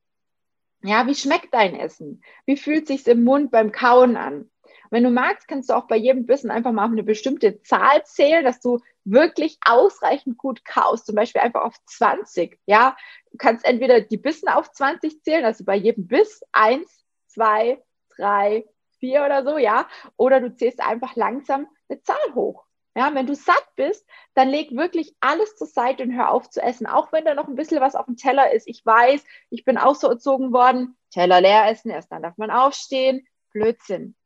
Ja, 0.84 1.06
wie 1.06 1.14
schmeckt 1.14 1.52
dein 1.52 1.76
Essen? 1.76 2.22
Wie 2.46 2.56
fühlt 2.56 2.88
sich's 2.88 3.06
im 3.06 3.22
Mund 3.22 3.50
beim 3.50 3.70
Kauen 3.70 4.16
an? 4.16 4.50
Wenn 4.92 5.04
du 5.04 5.10
magst, 5.10 5.48
kannst 5.48 5.70
du 5.70 5.74
auch 5.74 5.86
bei 5.86 5.96
jedem 5.96 6.26
Bissen 6.26 6.50
einfach 6.50 6.70
mal 6.70 6.84
auf 6.84 6.92
eine 6.92 7.02
bestimmte 7.02 7.62
Zahl 7.62 8.04
zählen, 8.04 8.44
dass 8.44 8.60
du 8.60 8.78
wirklich 9.04 9.56
ausreichend 9.64 10.36
gut 10.36 10.66
kaust. 10.66 11.06
Zum 11.06 11.14
Beispiel 11.14 11.40
einfach 11.40 11.62
auf 11.62 11.74
20. 11.86 12.60
Ja, 12.66 12.94
du 13.30 13.38
kannst 13.38 13.64
entweder 13.64 14.02
die 14.02 14.18
Bissen 14.18 14.50
auf 14.50 14.70
20 14.70 15.22
zählen, 15.22 15.46
also 15.46 15.64
bei 15.64 15.76
jedem 15.76 16.08
Biss 16.08 16.42
eins, 16.52 17.06
zwei, 17.26 17.82
drei, 18.14 18.66
vier 18.98 19.24
oder 19.24 19.44
so, 19.44 19.56
ja. 19.56 19.88
Oder 20.18 20.40
du 20.40 20.54
zählst 20.54 20.80
einfach 20.80 21.16
langsam 21.16 21.68
eine 21.88 22.02
Zahl 22.02 22.34
hoch. 22.34 22.66
Ja, 22.94 23.14
wenn 23.14 23.26
du 23.26 23.34
satt 23.34 23.66
bist, 23.76 24.06
dann 24.34 24.50
leg 24.50 24.76
wirklich 24.76 25.16
alles 25.20 25.56
zur 25.56 25.68
Seite 25.68 26.02
und 26.02 26.14
hör 26.14 26.30
auf 26.30 26.50
zu 26.50 26.60
essen. 26.60 26.86
Auch 26.86 27.12
wenn 27.12 27.24
da 27.24 27.34
noch 27.34 27.48
ein 27.48 27.54
bisschen 27.54 27.80
was 27.80 27.94
auf 27.94 28.04
dem 28.04 28.16
Teller 28.16 28.52
ist. 28.52 28.68
Ich 28.68 28.84
weiß, 28.84 29.24
ich 29.48 29.64
bin 29.64 29.78
auch 29.78 29.94
so 29.94 30.06
erzogen 30.08 30.52
worden. 30.52 30.98
Teller 31.10 31.40
leer 31.40 31.70
essen, 31.70 31.90
erst 31.90 32.12
dann 32.12 32.20
darf 32.20 32.36
man 32.36 32.50
aufstehen. 32.50 33.26
Blödsinn. 33.52 34.16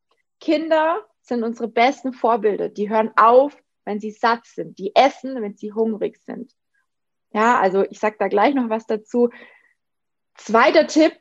Kinder 0.41 1.05
sind 1.21 1.43
unsere 1.43 1.69
besten 1.69 2.13
Vorbilder. 2.13 2.69
Die 2.69 2.89
hören 2.89 3.13
auf, 3.17 3.57
wenn 3.85 4.01
sie 4.01 4.11
satt 4.11 4.47
sind. 4.47 4.79
Die 4.79 4.95
essen, 4.95 5.41
wenn 5.43 5.57
sie 5.57 5.73
hungrig 5.73 6.19
sind. 6.19 6.53
Ja, 7.33 7.59
also 7.59 7.83
ich 7.83 7.99
sage 7.99 8.17
da 8.19 8.29
gleich 8.29 8.55
noch 8.55 8.69
was 8.69 8.87
dazu. 8.87 9.31
Zweiter 10.35 10.87
Tipp, 10.87 11.15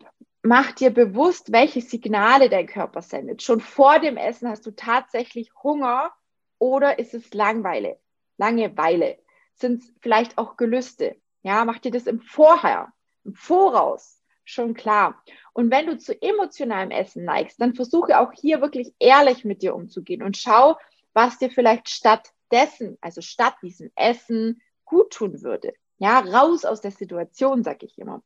mach 0.44 0.72
dir 0.74 0.92
bewusst, 0.92 1.52
welche 1.52 1.82
Signale 1.82 2.50
dein 2.50 2.68
Körper 2.68 3.02
sendet. 3.02 3.42
Schon 3.42 3.60
vor 3.60 4.00
dem 4.00 4.18
Essen 4.18 4.50
hast 4.50 4.66
du 4.66 4.72
tatsächlich 4.72 5.52
Hunger 5.64 6.12
oder 6.60 7.00
ist 7.00 7.14
es 7.14 7.34
Langweile? 7.34 8.00
Langeweile? 8.38 9.18
Sind 9.54 9.84
es 9.84 9.94
vielleicht 10.02 10.38
auch 10.38 10.58
Gelüste? 10.58 11.16
Ja, 11.42 11.66
mach 11.66 11.80
dir 11.80 11.92
das 11.92 12.08
im 12.08 12.22
Vorher, 12.22 12.92
im 13.24 13.34
Voraus 13.34 14.22
schon 14.46 14.74
klar. 14.74 15.22
Und 15.54 15.72
wenn 15.72 15.88
du 15.88 15.98
zu 15.98 16.20
emotionalem 16.22 16.92
Essen 16.92 17.26
neigst, 17.26 17.60
dann 17.60 17.74
versuche 17.74 18.20
auch 18.20 18.32
hier 18.32 18.62
wirklich 18.62 18.94
ehrlich 19.00 19.44
mit 19.44 19.62
dir 19.62 19.76
umzugehen 19.76 20.24
und 20.24 20.38
schau, 20.38 20.78
was 21.14 21.38
dir 21.40 21.50
vielleicht 21.50 21.90
stattdessen, 21.90 22.98
also 23.02 23.22
statt 23.22 23.56
diesem 23.62 23.92
Essen, 23.96 24.62
gut 24.86 25.12
tun 25.12 25.42
würde. 25.42 25.74
Ja, 25.98 26.20
raus 26.20 26.66
aus 26.66 26.82
der 26.82 26.92
Situation, 26.92 27.64
sag 27.64 27.84
ich 27.84 27.98
immer. 27.98 28.22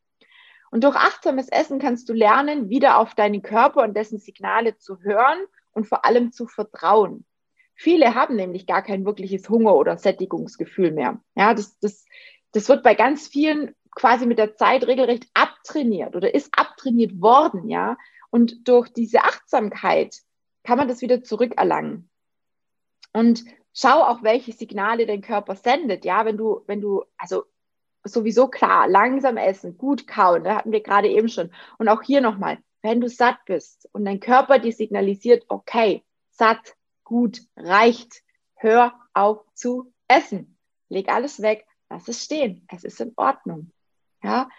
Und 0.71 0.83
durch 0.83 0.95
achtsames 0.95 1.49
Essen 1.49 1.79
kannst 1.79 2.09
du 2.09 2.13
lernen, 2.13 2.69
wieder 2.69 2.97
auf 2.97 3.15
deinen 3.15 3.41
Körper 3.41 3.83
und 3.83 3.95
dessen 3.95 4.19
Signale 4.19 4.77
zu 4.77 4.99
hören 5.01 5.39
und 5.71 5.88
vor 5.88 6.05
allem 6.05 6.31
zu 6.31 6.47
vertrauen. 6.47 7.25
Viele 7.75 8.13
haben 8.13 8.35
nämlich 8.35 8.67
gar 8.67 8.83
kein 8.83 9.05
wirkliches 9.05 9.49
Hunger- 9.49 9.75
oder 9.75 9.97
Sättigungsgefühl 9.97 10.91
mehr. 10.91 11.21
Ja, 11.35 11.53
das, 11.53 11.79
das, 11.79 12.05
das 12.51 12.67
wird 12.67 12.83
bei 12.83 12.93
ganz 12.93 13.27
vielen 13.27 13.73
quasi 13.99 14.25
mit 14.25 14.39
der 14.39 14.55
Zeit 14.55 14.87
regelrecht 14.87 15.27
abtrainiert 15.33 16.15
oder 16.15 16.33
ist 16.33 16.49
abtrainiert 16.57 17.19
worden, 17.21 17.67
ja. 17.67 17.97
Und 18.29 18.67
durch 18.67 18.87
diese 18.89 19.23
Achtsamkeit 19.23 20.15
kann 20.63 20.77
man 20.77 20.87
das 20.87 21.01
wieder 21.01 21.21
zurückerlangen. 21.21 22.09
Und 23.11 23.43
schau 23.73 24.03
auch, 24.03 24.23
welche 24.23 24.53
Signale 24.53 25.05
dein 25.05 25.21
Körper 25.21 25.57
sendet, 25.57 26.05
ja. 26.05 26.23
Wenn 26.23 26.37
du, 26.37 26.61
wenn 26.65 26.79
du, 26.79 27.03
also 27.17 27.43
sowieso 28.05 28.47
klar, 28.47 28.87
langsam 28.87 29.35
essen, 29.35 29.77
gut 29.77 30.07
kauen, 30.07 30.45
da 30.45 30.55
hatten 30.55 30.71
wir 30.71 30.81
gerade 30.81 31.09
eben 31.09 31.27
schon. 31.27 31.51
Und 31.77 31.89
auch 31.89 32.01
hier 32.01 32.21
nochmal, 32.21 32.57
wenn 32.81 33.01
du 33.01 33.09
satt 33.09 33.43
bist 33.45 33.89
und 33.91 34.05
dein 34.05 34.21
Körper 34.21 34.59
dir 34.59 34.71
signalisiert, 34.71 35.43
okay, 35.49 36.05
satt, 36.29 36.77
gut, 37.03 37.41
reicht, 37.57 38.23
hör 38.55 38.93
auf 39.13 39.43
zu 39.55 39.91
essen. 40.07 40.57
Leg 40.87 41.09
alles 41.09 41.41
weg, 41.41 41.67
lass 41.89 42.07
es 42.07 42.23
stehen. 42.23 42.65
Es 42.69 42.85
ist 42.85 43.01
in 43.01 43.11
Ordnung. 43.17 43.73
Ja. 44.23 44.49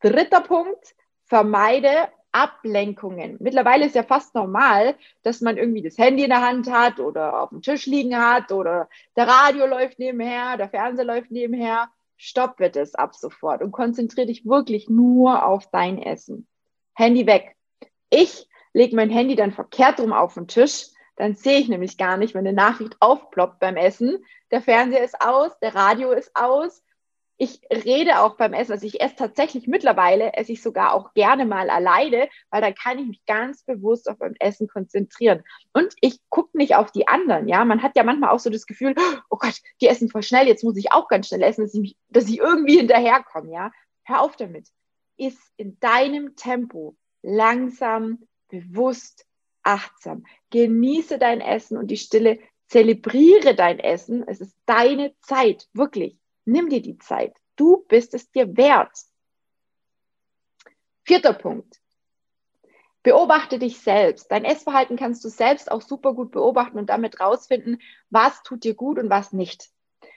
Dritter 0.00 0.40
Punkt, 0.40 0.94
vermeide 1.24 2.08
Ablenkungen. 2.36 3.38
Mittlerweile 3.40 3.86
ist 3.86 3.94
ja 3.94 4.02
fast 4.02 4.34
normal, 4.34 4.94
dass 5.22 5.40
man 5.40 5.56
irgendwie 5.56 5.80
das 5.80 5.96
Handy 5.96 6.24
in 6.24 6.28
der 6.28 6.46
Hand 6.46 6.70
hat 6.70 7.00
oder 7.00 7.40
auf 7.40 7.48
dem 7.48 7.62
Tisch 7.62 7.86
liegen 7.86 8.16
hat 8.16 8.52
oder 8.52 8.90
der 9.16 9.26
Radio 9.26 9.66
läuft 9.66 9.98
nebenher, 9.98 10.58
der 10.58 10.68
Fernseher 10.68 11.06
läuft 11.06 11.30
nebenher. 11.30 11.88
Stopp 12.18 12.58
bitte 12.58 12.80
es 12.80 12.94
ab 12.94 13.14
sofort 13.14 13.62
und 13.62 13.72
konzentriere 13.72 14.26
dich 14.26 14.44
wirklich 14.44 14.90
nur 14.90 15.46
auf 15.46 15.70
dein 15.70 16.00
Essen. 16.02 16.46
Handy 16.94 17.26
weg. 17.26 17.56
Ich 18.10 18.48
lege 18.74 18.96
mein 18.96 19.10
Handy 19.10 19.34
dann 19.34 19.52
verkehrt 19.52 19.98
rum 19.98 20.12
auf 20.12 20.34
den 20.34 20.46
Tisch, 20.46 20.88
dann 21.16 21.34
sehe 21.34 21.58
ich 21.58 21.68
nämlich 21.68 21.96
gar 21.96 22.18
nicht, 22.18 22.34
wenn 22.34 22.46
eine 22.46 22.54
Nachricht 22.54 22.96
aufploppt 23.00 23.60
beim 23.60 23.76
Essen. 23.76 24.22
Der 24.50 24.60
Fernseher 24.60 25.02
ist 25.02 25.18
aus, 25.22 25.58
der 25.60 25.74
Radio 25.74 26.12
ist 26.12 26.30
aus 26.34 26.82
ich 27.38 27.60
rede 27.70 28.20
auch 28.20 28.36
beim 28.36 28.54
Essen, 28.54 28.72
also 28.72 28.86
ich 28.86 29.00
esse 29.00 29.16
tatsächlich 29.16 29.66
mittlerweile, 29.66 30.32
esse 30.34 30.52
ich 30.52 30.62
sogar 30.62 30.94
auch 30.94 31.12
gerne 31.12 31.44
mal 31.44 31.68
alleine, 31.68 32.28
weil 32.50 32.62
dann 32.62 32.74
kann 32.74 32.98
ich 32.98 33.06
mich 33.06 33.26
ganz 33.26 33.62
bewusst 33.62 34.08
auf 34.08 34.18
beim 34.18 34.34
Essen 34.38 34.68
konzentrieren. 34.68 35.44
Und 35.74 35.94
ich 36.00 36.18
gucke 36.30 36.56
nicht 36.56 36.76
auf 36.76 36.92
die 36.92 37.08
anderen, 37.08 37.46
ja. 37.46 37.64
Man 37.64 37.82
hat 37.82 37.96
ja 37.96 38.04
manchmal 38.04 38.30
auch 38.30 38.38
so 38.38 38.48
das 38.48 38.66
Gefühl, 38.66 38.94
oh 39.30 39.36
Gott, 39.36 39.60
die 39.80 39.88
essen 39.88 40.08
voll 40.08 40.22
schnell, 40.22 40.46
jetzt 40.46 40.64
muss 40.64 40.76
ich 40.78 40.92
auch 40.92 41.08
ganz 41.08 41.28
schnell 41.28 41.42
essen, 41.42 41.62
dass 41.64 41.74
ich, 41.74 41.80
mich, 41.80 41.96
dass 42.08 42.28
ich 42.28 42.38
irgendwie 42.38 42.78
hinterherkomme, 42.78 43.52
ja. 43.52 43.70
Hör 44.04 44.22
auf 44.22 44.36
damit. 44.36 44.68
Iss 45.18 45.38
in 45.56 45.78
deinem 45.80 46.36
Tempo 46.36 46.96
langsam, 47.22 48.26
bewusst, 48.48 49.26
achtsam. 49.62 50.24
Genieße 50.50 51.18
dein 51.18 51.40
Essen 51.40 51.76
und 51.76 51.88
die 51.88 51.96
Stille. 51.96 52.38
Zelebriere 52.68 53.54
dein 53.54 53.78
Essen. 53.78 54.26
Es 54.26 54.40
ist 54.40 54.56
deine 54.66 55.14
Zeit, 55.20 55.68
wirklich. 55.72 56.18
Nimm 56.46 56.68
dir 56.68 56.80
die 56.80 56.96
Zeit. 56.98 57.36
Du 57.56 57.84
bist 57.88 58.14
es 58.14 58.30
dir 58.30 58.56
wert. 58.56 58.96
Vierter 61.04 61.34
Punkt. 61.34 61.80
Beobachte 63.02 63.58
dich 63.58 63.80
selbst. 63.80 64.30
Dein 64.32 64.44
Essverhalten 64.44 64.96
kannst 64.96 65.24
du 65.24 65.28
selbst 65.28 65.70
auch 65.70 65.82
super 65.82 66.14
gut 66.14 66.30
beobachten 66.30 66.78
und 66.78 66.88
damit 66.88 67.20
rausfinden, 67.20 67.80
was 68.10 68.42
tut 68.42 68.64
dir 68.64 68.74
gut 68.74 68.98
und 68.98 69.10
was 69.10 69.32
nicht. 69.32 69.70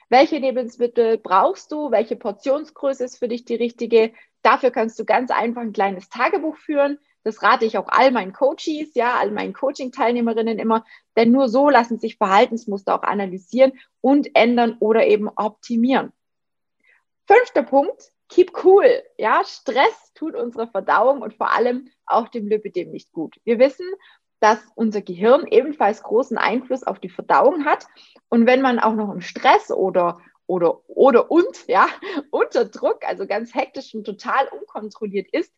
Welche 0.08 0.38
Lebensmittel 0.38 1.18
brauchst 1.18 1.70
du? 1.70 1.90
Welche 1.90 2.16
Portionsgröße 2.16 3.04
ist 3.04 3.18
für 3.18 3.28
dich 3.28 3.44
die 3.44 3.54
richtige? 3.54 4.12
Dafür 4.42 4.70
kannst 4.70 4.98
du 4.98 5.04
ganz 5.04 5.30
einfach 5.30 5.62
ein 5.62 5.72
kleines 5.72 6.08
Tagebuch 6.08 6.56
führen. 6.56 6.98
Das 7.22 7.42
rate 7.42 7.64
ich 7.64 7.76
auch 7.76 7.88
all 7.88 8.10
meinen 8.12 8.32
Coaches, 8.32 8.94
ja, 8.94 9.14
all 9.18 9.30
meinen 9.30 9.52
Coaching-Teilnehmerinnen 9.52 10.58
immer, 10.58 10.84
denn 11.16 11.30
nur 11.30 11.48
so 11.48 11.68
lassen 11.68 11.98
sich 11.98 12.16
Verhaltensmuster 12.16 12.94
auch 12.94 13.02
analysieren 13.02 13.72
und 14.00 14.34
ändern 14.34 14.76
oder 14.80 15.06
eben 15.06 15.28
optimieren. 15.28 16.12
Fünfter 17.30 17.62
Punkt, 17.62 18.10
keep 18.28 18.64
cool. 18.64 19.04
Ja, 19.16 19.42
Stress 19.44 20.12
tut 20.14 20.34
unserer 20.34 20.66
Verdauung 20.66 21.22
und 21.22 21.32
vor 21.34 21.52
allem 21.52 21.88
auch 22.04 22.26
dem 22.26 22.48
Lipidem 22.48 22.90
nicht 22.90 23.12
gut. 23.12 23.36
Wir 23.44 23.60
wissen, 23.60 23.86
dass 24.40 24.58
unser 24.74 25.00
Gehirn 25.00 25.46
ebenfalls 25.46 26.02
großen 26.02 26.38
Einfluss 26.38 26.82
auf 26.82 26.98
die 26.98 27.08
Verdauung 27.08 27.66
hat. 27.66 27.86
Und 28.30 28.46
wenn 28.46 28.62
man 28.62 28.80
auch 28.80 28.94
noch 28.94 29.12
im 29.12 29.20
Stress 29.20 29.70
oder 29.70 30.18
oder 30.48 30.80
oder 30.88 31.30
und 31.30 31.68
ja 31.68 31.86
unter 32.32 32.64
Druck, 32.64 33.06
also 33.06 33.28
ganz 33.28 33.54
hektisch 33.54 33.94
und 33.94 34.02
total 34.02 34.48
unkontrolliert 34.48 35.28
ist, 35.30 35.54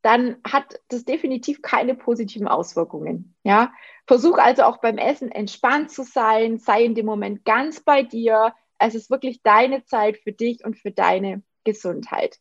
dann 0.00 0.38
hat 0.50 0.80
das 0.88 1.04
definitiv 1.04 1.60
keine 1.60 1.94
positiven 1.94 2.48
Auswirkungen. 2.48 3.34
Ja, 3.42 3.74
versuch 4.06 4.38
also 4.38 4.62
auch 4.62 4.78
beim 4.78 4.96
Essen 4.96 5.30
entspannt 5.30 5.90
zu 5.90 6.02
sein, 6.02 6.56
sei 6.56 6.82
in 6.82 6.94
dem 6.94 7.04
Moment 7.04 7.44
ganz 7.44 7.80
bei 7.80 8.02
dir, 8.04 8.54
es 8.80 8.94
ist 8.94 9.10
wirklich 9.10 9.42
deine 9.42 9.84
Zeit 9.84 10.18
für 10.18 10.32
dich 10.32 10.64
und 10.64 10.78
für 10.78 10.90
deine 10.90 11.42
Gesundheit. 11.64 12.38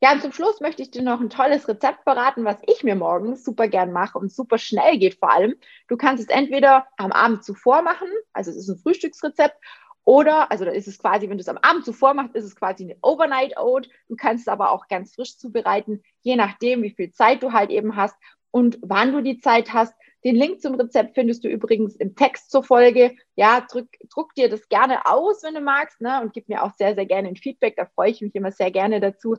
Ja, 0.00 0.12
und 0.12 0.20
zum 0.20 0.32
Schluss 0.32 0.60
möchte 0.60 0.82
ich 0.82 0.90
dir 0.90 1.02
noch 1.02 1.20
ein 1.20 1.30
tolles 1.30 1.68
Rezept 1.68 2.02
verraten, 2.02 2.44
was 2.44 2.56
ich 2.66 2.82
mir 2.82 2.96
morgens 2.96 3.44
super 3.44 3.68
gern 3.68 3.92
mache 3.92 4.18
und 4.18 4.32
super 4.32 4.58
schnell 4.58 4.98
geht 4.98 5.14
vor 5.14 5.32
allem. 5.32 5.54
Du 5.86 5.96
kannst 5.96 6.24
es 6.24 6.28
entweder 6.28 6.86
am 6.96 7.12
Abend 7.12 7.44
zuvor 7.44 7.82
machen, 7.82 8.08
also 8.32 8.50
es 8.50 8.56
ist 8.56 8.68
ein 8.68 8.78
Frühstücksrezept, 8.78 9.56
oder, 10.04 10.50
also 10.50 10.64
da 10.64 10.72
ist 10.72 10.88
es 10.88 10.98
quasi, 10.98 11.28
wenn 11.28 11.38
du 11.38 11.42
es 11.42 11.48
am 11.48 11.58
Abend 11.58 11.84
zuvor 11.84 12.14
machst, 12.14 12.34
ist 12.34 12.44
es 12.44 12.56
quasi 12.56 12.84
eine 12.84 12.96
Overnight 13.02 13.56
Oat. 13.56 13.88
Du 14.08 14.16
kannst 14.16 14.42
es 14.42 14.48
aber 14.48 14.72
auch 14.72 14.88
ganz 14.88 15.14
frisch 15.14 15.38
zubereiten, 15.38 16.02
je 16.22 16.34
nachdem, 16.34 16.82
wie 16.82 16.90
viel 16.90 17.12
Zeit 17.12 17.42
du 17.42 17.52
halt 17.52 17.70
eben 17.70 17.94
hast 17.94 18.16
und 18.50 18.78
wann 18.82 19.12
du 19.12 19.20
die 19.20 19.38
Zeit 19.38 19.72
hast. 19.72 19.94
Den 20.24 20.36
Link 20.36 20.60
zum 20.60 20.74
Rezept 20.76 21.14
findest 21.14 21.42
du 21.42 21.48
übrigens 21.48 21.96
im 21.96 22.14
Text 22.14 22.50
zur 22.50 22.62
Folge. 22.62 23.16
Ja, 23.34 23.60
drück, 23.60 23.88
druck 24.08 24.34
dir 24.34 24.48
das 24.48 24.68
gerne 24.68 25.06
aus, 25.06 25.42
wenn 25.42 25.54
du 25.54 25.60
magst, 25.60 26.00
ne? 26.00 26.20
und 26.22 26.32
gib 26.32 26.48
mir 26.48 26.62
auch 26.62 26.72
sehr, 26.74 26.94
sehr 26.94 27.06
gerne 27.06 27.28
ein 27.28 27.36
Feedback. 27.36 27.74
Da 27.76 27.86
freue 27.86 28.10
ich 28.10 28.20
mich 28.20 28.34
immer 28.34 28.52
sehr 28.52 28.70
gerne 28.70 29.00
dazu 29.00 29.36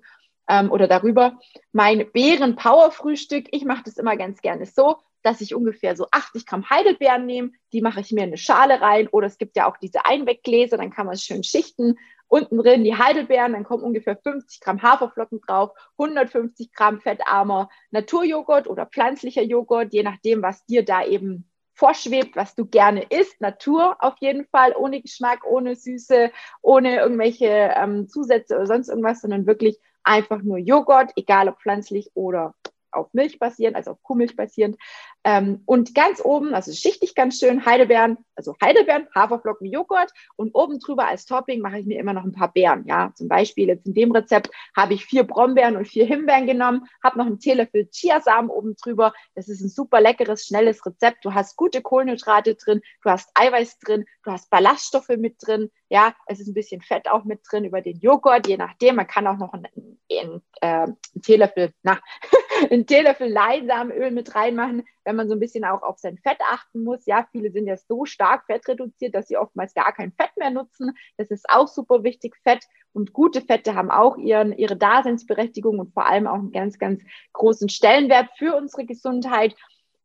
ähm, 0.47 0.71
oder 0.71 0.87
darüber. 0.87 1.39
Mein 1.71 2.11
Beeren-Power-Frühstück, 2.11 3.47
ich 3.51 3.65
mache 3.65 3.83
das 3.85 3.97
immer 3.97 4.17
ganz 4.17 4.41
gerne 4.41 4.65
so, 4.65 4.97
dass 5.21 5.41
ich 5.41 5.55
ungefähr 5.55 5.95
so 5.95 6.07
80 6.11 6.45
Gramm 6.45 6.69
Heidelbeeren 6.69 7.25
nehme. 7.25 7.51
Die 7.71 7.81
mache 7.81 8.01
ich 8.01 8.11
mir 8.11 8.21
in 8.21 8.29
eine 8.29 8.37
Schale 8.37 8.81
rein. 8.81 9.07
Oder 9.07 9.27
es 9.27 9.37
gibt 9.37 9.55
ja 9.55 9.69
auch 9.69 9.77
diese 9.77 10.05
Einweggläser, 10.05 10.77
dann 10.77 10.91
kann 10.91 11.05
man 11.05 11.15
es 11.15 11.23
schön 11.23 11.43
schichten 11.43 11.95
unten 12.33 12.57
drin 12.57 12.83
die 12.83 12.95
Heidelbeeren, 12.95 13.53
dann 13.53 13.63
kommen 13.63 13.83
ungefähr 13.83 14.17
50 14.17 14.59
Gramm 14.59 14.81
Haferflocken 14.81 15.39
drauf, 15.41 15.69
150 15.99 16.73
Gramm 16.73 16.99
fettarmer 16.99 17.69
Naturjoghurt 17.91 18.67
oder 18.67 18.87
pflanzlicher 18.87 19.43
Joghurt, 19.43 19.93
je 19.93 20.01
nachdem, 20.01 20.41
was 20.41 20.65
dir 20.65 20.83
da 20.83 21.05
eben 21.05 21.47
vorschwebt, 21.75 22.35
was 22.35 22.55
du 22.55 22.65
gerne 22.65 23.03
isst. 23.03 23.39
Natur 23.39 23.97
auf 23.99 24.15
jeden 24.19 24.45
Fall, 24.45 24.73
ohne 24.75 24.99
Geschmack, 24.99 25.45
ohne 25.45 25.75
Süße, 25.75 26.31
ohne 26.63 26.97
irgendwelche 26.97 27.71
ähm, 27.75 28.07
Zusätze 28.07 28.55
oder 28.55 28.65
sonst 28.65 28.89
irgendwas, 28.89 29.21
sondern 29.21 29.45
wirklich 29.45 29.77
einfach 30.03 30.41
nur 30.41 30.57
Joghurt, 30.57 31.11
egal 31.15 31.49
ob 31.49 31.59
pflanzlich 31.61 32.11
oder 32.13 32.53
auf 32.93 33.13
Milch 33.13 33.39
basierend, 33.39 33.75
also 33.75 33.91
auf 33.91 34.03
Kuhmilch 34.03 34.35
basierend. 34.35 34.77
Ähm, 35.23 35.61
und 35.65 35.95
ganz 35.95 36.23
oben, 36.23 36.53
also 36.53 36.71
schichtig 36.73 37.15
ganz 37.15 37.39
schön, 37.39 37.65
Heidelbeeren, 37.65 38.17
also 38.35 38.55
Heidelbeeren, 38.61 39.07
Haferflocken, 39.15 39.71
Joghurt 39.71 40.11
und 40.35 40.53
oben 40.53 40.79
drüber 40.79 41.07
als 41.07 41.25
Topping 41.25 41.61
mache 41.61 41.79
ich 41.79 41.85
mir 41.85 41.99
immer 41.99 42.13
noch 42.13 42.23
ein 42.23 42.33
paar 42.33 42.51
Beeren. 42.51 42.85
Ja, 42.87 43.11
zum 43.15 43.27
Beispiel 43.27 43.67
jetzt 43.67 43.85
in 43.85 43.93
dem 43.93 44.11
Rezept 44.11 44.49
habe 44.75 44.93
ich 44.93 45.05
vier 45.05 45.23
Brombeeren 45.23 45.77
und 45.77 45.87
vier 45.87 46.05
Himbeeren 46.05 46.45
genommen, 46.45 46.87
habe 47.03 47.17
noch 47.17 47.25
einen 47.25 47.39
Teelöffel 47.39 47.89
Chiasamen 47.89 48.49
oben 48.49 48.75
drüber. 48.75 49.13
Das 49.35 49.47
ist 49.47 49.61
ein 49.61 49.69
super 49.69 50.01
leckeres, 50.01 50.45
schnelles 50.45 50.85
Rezept. 50.85 51.23
Du 51.23 51.33
hast 51.33 51.55
gute 51.55 51.81
Kohlenhydrate 51.81 52.55
drin, 52.55 52.81
du 53.03 53.09
hast 53.09 53.29
Eiweiß 53.33 53.79
drin, 53.79 54.05
du 54.23 54.31
hast 54.31 54.49
Ballaststoffe 54.49 55.09
mit 55.17 55.35
drin. 55.45 55.71
Ja, 55.89 56.15
es 56.25 56.39
ist 56.39 56.47
ein 56.47 56.53
bisschen 56.53 56.81
Fett 56.81 57.07
auch 57.07 57.23
mit 57.23 57.41
drin 57.49 57.65
über 57.65 57.81
den 57.81 57.99
Joghurt, 57.99 58.47
je 58.47 58.57
nachdem. 58.57 58.95
Man 58.95 59.07
kann 59.07 59.27
auch 59.27 59.37
noch 59.37 59.53
einen, 59.53 59.67
einen, 60.11 60.41
äh, 60.61 60.67
einen 60.67 60.97
Teelöffel, 61.21 61.73
na, 61.83 61.99
einen 62.69 62.85
Teelöffel 62.85 63.27
Leinsamenöl 63.27 64.11
mit 64.11 64.35
reinmachen, 64.35 64.83
wenn 65.03 65.15
man 65.15 65.27
so 65.27 65.35
ein 65.35 65.39
bisschen 65.39 65.65
auch 65.65 65.81
auf 65.81 65.99
sein 65.99 66.17
Fett 66.17 66.39
achten 66.51 66.83
muss. 66.83 67.05
Ja, 67.05 67.27
viele 67.31 67.51
sind 67.51 67.67
ja 67.67 67.77
so 67.77 68.05
stark 68.05 68.45
fettreduziert, 68.45 69.15
dass 69.15 69.27
sie 69.27 69.37
oftmals 69.37 69.73
gar 69.73 69.93
kein 69.93 70.11
Fett 70.11 70.35
mehr 70.37 70.49
nutzen. 70.49 70.95
Das 71.17 71.31
ist 71.31 71.49
auch 71.49 71.67
super 71.67 72.03
wichtig. 72.03 72.35
Fett 72.43 72.65
und 72.93 73.13
gute 73.13 73.41
Fette 73.41 73.75
haben 73.75 73.91
auch 73.91 74.17
ihren, 74.17 74.53
ihre 74.53 74.77
Daseinsberechtigung 74.77 75.79
und 75.79 75.93
vor 75.93 76.05
allem 76.05 76.27
auch 76.27 76.35
einen 76.35 76.51
ganz, 76.51 76.77
ganz 76.77 77.01
großen 77.33 77.69
Stellenwert 77.69 78.29
für 78.37 78.55
unsere 78.55 78.85
Gesundheit. 78.85 79.55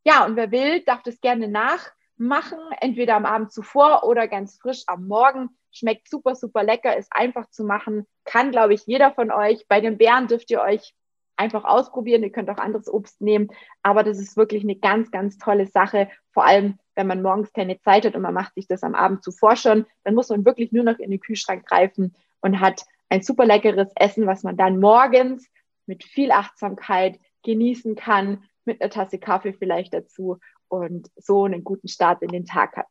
Ja, 0.04 0.24
und 0.24 0.36
wer 0.36 0.50
will, 0.50 0.80
darf 0.84 1.02
das 1.02 1.20
gerne 1.20 1.48
nachmachen, 1.48 2.58
entweder 2.80 3.16
am 3.16 3.26
Abend 3.26 3.52
zuvor 3.52 4.04
oder 4.04 4.26
ganz 4.26 4.58
frisch 4.58 4.84
am 4.86 5.06
Morgen. 5.06 5.50
Schmeckt 5.70 6.08
super, 6.08 6.34
super 6.34 6.62
lecker, 6.62 6.96
ist 6.96 7.12
einfach 7.12 7.50
zu 7.50 7.62
machen, 7.62 8.06
kann, 8.24 8.50
glaube 8.50 8.72
ich, 8.72 8.86
jeder 8.86 9.12
von 9.12 9.30
euch. 9.30 9.66
Bei 9.68 9.82
den 9.82 9.98
Bären 9.98 10.26
dürft 10.26 10.50
ihr 10.50 10.62
euch 10.62 10.94
einfach 11.38 11.64
ausprobieren. 11.64 12.22
Ihr 12.22 12.32
könnt 12.32 12.50
auch 12.50 12.58
anderes 12.58 12.92
Obst 12.92 13.20
nehmen, 13.20 13.48
aber 13.82 14.02
das 14.02 14.18
ist 14.18 14.36
wirklich 14.36 14.62
eine 14.62 14.76
ganz, 14.76 15.10
ganz 15.10 15.38
tolle 15.38 15.66
Sache. 15.66 16.08
Vor 16.32 16.44
allem, 16.44 16.78
wenn 16.94 17.06
man 17.06 17.22
morgens 17.22 17.52
keine 17.52 17.80
Zeit 17.80 18.04
hat 18.04 18.16
und 18.16 18.22
man 18.22 18.34
macht 18.34 18.54
sich 18.54 18.66
das 18.66 18.82
am 18.82 18.94
Abend 18.94 19.22
zuvor 19.22 19.56
schon, 19.56 19.86
dann 20.04 20.14
muss 20.14 20.28
man 20.28 20.44
wirklich 20.44 20.72
nur 20.72 20.84
noch 20.84 20.98
in 20.98 21.10
den 21.10 21.20
Kühlschrank 21.20 21.66
greifen 21.66 22.14
und 22.40 22.60
hat 22.60 22.84
ein 23.08 23.22
super 23.22 23.46
leckeres 23.46 23.90
Essen, 23.96 24.26
was 24.26 24.42
man 24.42 24.56
dann 24.56 24.80
morgens 24.80 25.48
mit 25.86 26.04
viel 26.04 26.30
Achtsamkeit 26.30 27.18
genießen 27.42 27.94
kann, 27.94 28.44
mit 28.64 28.82
einer 28.82 28.90
Tasse 28.90 29.18
Kaffee 29.18 29.54
vielleicht 29.54 29.94
dazu 29.94 30.38
und 30.68 31.08
so 31.16 31.44
einen 31.44 31.64
guten 31.64 31.88
Start 31.88 32.22
in 32.22 32.28
den 32.28 32.44
Tag 32.44 32.76
hat. 32.76 32.88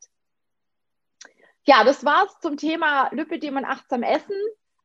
Ja, 1.65 1.83
das 1.83 2.05
war's 2.05 2.39
zum 2.39 2.57
Thema 2.57 3.09
Lipidem 3.11 3.57
und 3.57 3.65
achtsam 3.65 4.01
essen. 4.01 4.35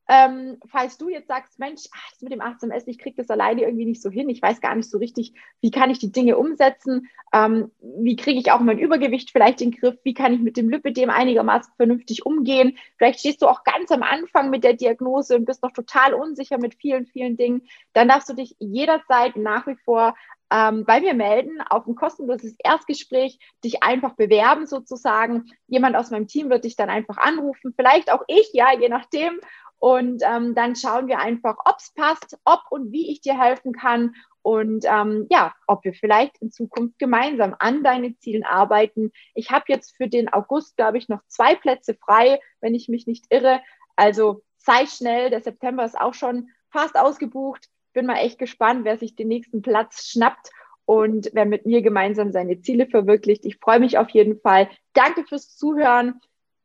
Ähm, 0.09 0.59
falls 0.69 0.99
du 0.99 1.09
jetzt 1.09 1.29
sagst, 1.29 1.59
Mensch, 1.59 1.83
ach, 1.95 2.11
das 2.11 2.23
mit 2.23 2.33
dem 2.33 2.41
achtsamen 2.41 2.75
Essen, 2.75 2.91
ich 2.91 2.99
kriege 2.99 3.17
das 3.17 3.31
alleine 3.31 3.63
irgendwie 3.63 3.87
nicht 3.87 4.03
so 4.03 4.11
hin, 4.11 4.29
ich 4.29 4.43
weiß 4.43 4.61
gar 4.61 4.75
nicht 4.75 4.91
so 4.91 4.99
richtig, 4.99 5.33
wie 5.61 5.71
kann 5.71 5.91
ich 5.91 6.01
die 6.01 6.11
Dinge 6.11 6.37
umsetzen, 6.37 7.09
ähm, 7.33 7.71
wie 7.81 8.17
kriege 8.17 8.41
ich 8.41 8.51
auch 8.51 8.61
mein 8.61 8.79
Übergewicht 8.79 9.31
vielleicht 9.31 9.61
in 9.61 9.71
den 9.71 9.81
Griff, 9.81 9.99
wie 10.03 10.15
kann 10.15 10.35
ich 10.35 10.41
mit 10.41 10.57
dem 10.57 10.69
Lipidem 10.69 11.09
einigermaßen 11.09 11.73
vernünftig 11.77 12.27
umgehen. 12.27 12.77
Vielleicht 12.99 13.21
stehst 13.21 13.43
du 13.43 13.47
auch 13.47 13.63
ganz 13.65 13.91
am 13.93 14.03
Anfang 14.03 14.51
mit 14.51 14.65
der 14.65 14.75
Diagnose 14.75 15.37
und 15.37 15.45
bist 15.45 15.63
noch 15.63 15.73
total 15.73 16.15
unsicher 16.15 16.59
mit 16.59 16.75
vielen, 16.75 17.07
vielen 17.07 17.37
Dingen. 17.37 17.63
Dann 17.93 18.09
darfst 18.09 18.29
du 18.29 18.35
dich 18.35 18.57
jederzeit 18.59 19.37
nach 19.37 19.67
wie 19.67 19.77
vor 19.77 20.15
ähm, 20.53 20.85
bei 20.85 21.01
mir 21.01 21.15
melden, 21.15 21.63
auf 21.63 21.87
ein 21.87 21.95
kostenloses 21.95 22.55
Erstgespräch, 22.63 23.39
dich 23.65 23.83
einfach 23.83 24.15
bewerben 24.15 24.67
sozusagen. 24.67 25.51
Jemand 25.67 25.97
aus 25.97 26.11
meinem 26.11 26.29
Team 26.29 26.51
wird 26.51 26.65
dich 26.65 26.77
dann 26.77 26.91
einfach 26.91 27.17
anrufen, 27.17 27.73
vielleicht 27.75 28.13
auch 28.13 28.23
ich, 28.29 28.51
ja, 28.53 28.69
je 28.79 28.91
nachdem. 28.91 29.41
Und 29.83 30.23
ähm, 30.25 30.55
dann 30.55 30.77
schauen 30.77 31.09
wir 31.09 31.19
einfach, 31.19 31.57
ob 31.65 31.75
es 31.81 31.93
passt, 31.93 32.39
ob 32.45 32.61
und 32.71 32.93
wie 32.93 33.11
ich 33.11 33.21
dir 33.21 33.37
helfen 33.37 33.73
kann 33.73 34.15
und 34.41 34.85
ähm, 34.85 35.27
ja, 35.29 35.53
ob 35.67 35.83
wir 35.83 35.93
vielleicht 35.93 36.39
in 36.39 36.53
Zukunft 36.53 37.01
gemeinsam 37.01 37.57
an 37.59 37.83
deine 37.83 38.17
Zielen 38.19 38.45
arbeiten. 38.45 39.11
Ich 39.35 39.51
habe 39.51 39.65
jetzt 39.67 39.97
für 39.97 40.07
den 40.07 40.33
August, 40.33 40.77
glaube 40.77 40.99
ich, 40.99 41.09
noch 41.09 41.19
zwei 41.27 41.57
Plätze 41.57 41.95
frei, 41.95 42.39
wenn 42.61 42.77
ich 42.77 42.89
mich 42.89 43.09
nicht 43.09 43.27
irre. 43.31 43.61
Also 43.97 44.45
sei 44.59 44.87
schnell, 44.87 45.31
der 45.31 45.41
September 45.41 45.85
ist 45.85 45.99
auch 45.99 46.15
schon 46.15 46.49
fast 46.71 46.97
ausgebucht. 46.97 47.69
Bin 47.93 48.07
mal 48.07 48.19
echt 48.19 48.39
gespannt, 48.39 48.85
wer 48.85 48.99
sich 48.99 49.17
den 49.17 49.27
nächsten 49.27 49.63
Platz 49.63 50.07
schnappt 50.07 50.51
und 50.85 51.29
wer 51.33 51.45
mit 51.45 51.67
mir 51.67 51.83
gemeinsam 51.83 52.31
seine 52.31 52.61
Ziele 52.61 52.87
verwirklicht. 52.87 53.45
Ich 53.45 53.59
freue 53.59 53.81
mich 53.81 53.99
auf 53.99 54.11
jeden 54.11 54.39
Fall. 54.39 54.71
Danke 54.93 55.25
fürs 55.25 55.57
Zuhören 55.57 56.21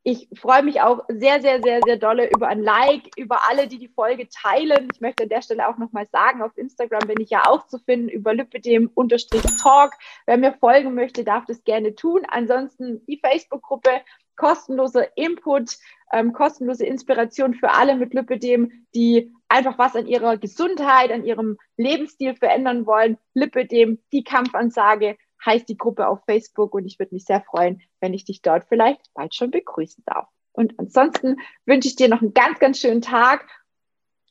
ich 0.09 0.29
freue 0.39 0.63
mich 0.63 0.79
auch 0.79 1.03
sehr, 1.09 1.41
sehr, 1.41 1.61
sehr, 1.61 1.81
sehr 1.85 1.97
dolle 1.97 2.29
über 2.29 2.47
ein 2.47 2.63
Like, 2.63 3.09
über 3.17 3.41
alle, 3.49 3.67
die 3.67 3.77
die 3.77 3.89
Folge 3.89 4.29
teilen. 4.29 4.87
Ich 4.93 5.01
möchte 5.01 5.23
an 5.23 5.29
der 5.29 5.41
Stelle 5.41 5.67
auch 5.67 5.77
nochmal 5.77 6.07
sagen, 6.13 6.41
auf 6.41 6.57
Instagram 6.57 7.09
bin 7.09 7.19
ich 7.19 7.29
ja 7.29 7.45
auch 7.45 7.67
zu 7.67 7.77
finden 7.77 8.07
über 8.07 8.33
lipidem-talk. 8.33 9.91
Wer 10.25 10.37
mir 10.37 10.53
folgen 10.53 10.93
möchte, 10.93 11.25
darf 11.25 11.43
das 11.43 11.61
gerne 11.65 11.93
tun. 11.93 12.21
Ansonsten 12.29 13.05
die 13.05 13.19
Facebook-Gruppe, 13.19 13.99
kostenloser 14.37 15.17
Input, 15.17 15.75
ähm, 16.13 16.31
kostenlose 16.31 16.85
Inspiration 16.85 17.53
für 17.53 17.71
alle 17.71 17.97
mit 17.97 18.13
Lipidem, 18.13 18.85
die 18.95 19.33
einfach 19.49 19.77
was 19.77 19.97
an 19.97 20.07
ihrer 20.07 20.37
Gesundheit, 20.37 21.11
an 21.11 21.25
ihrem 21.25 21.57
Lebensstil 21.75 22.33
verändern 22.33 22.85
wollen. 22.85 23.17
Lipidem, 23.33 23.99
die 24.13 24.23
Kampfansage 24.23 25.17
heißt 25.45 25.69
die 25.69 25.77
Gruppe 25.77 26.07
auf 26.07 26.19
Facebook 26.25 26.73
und 26.73 26.85
ich 26.85 26.99
würde 26.99 27.13
mich 27.13 27.25
sehr 27.25 27.41
freuen, 27.41 27.81
wenn 27.99 28.13
ich 28.13 28.25
dich 28.25 28.41
dort 28.41 28.65
vielleicht 28.67 29.13
bald 29.13 29.35
schon 29.35 29.51
begrüßen 29.51 30.03
darf. 30.05 30.27
Und 30.51 30.77
ansonsten 30.79 31.37
wünsche 31.65 31.87
ich 31.87 31.95
dir 31.95 32.09
noch 32.09 32.21
einen 32.21 32.33
ganz, 32.33 32.59
ganz 32.59 32.79
schönen 32.79 33.01
Tag 33.01 33.47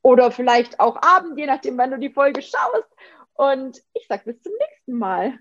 oder 0.03 0.31
vielleicht 0.31 0.81
auch 0.81 1.01
Abend, 1.03 1.39
je 1.39 1.47
nachdem, 1.47 1.79
wann 1.79 1.91
du 1.91 1.99
die 1.99 2.11
Folge 2.11 2.43
schaust. 2.43 2.89
Und 3.35 3.83
ich 3.93 4.07
sage 4.09 4.33
bis 4.33 4.43
zum 4.43 4.53
nächsten 4.59 4.99
Mal. 4.99 5.39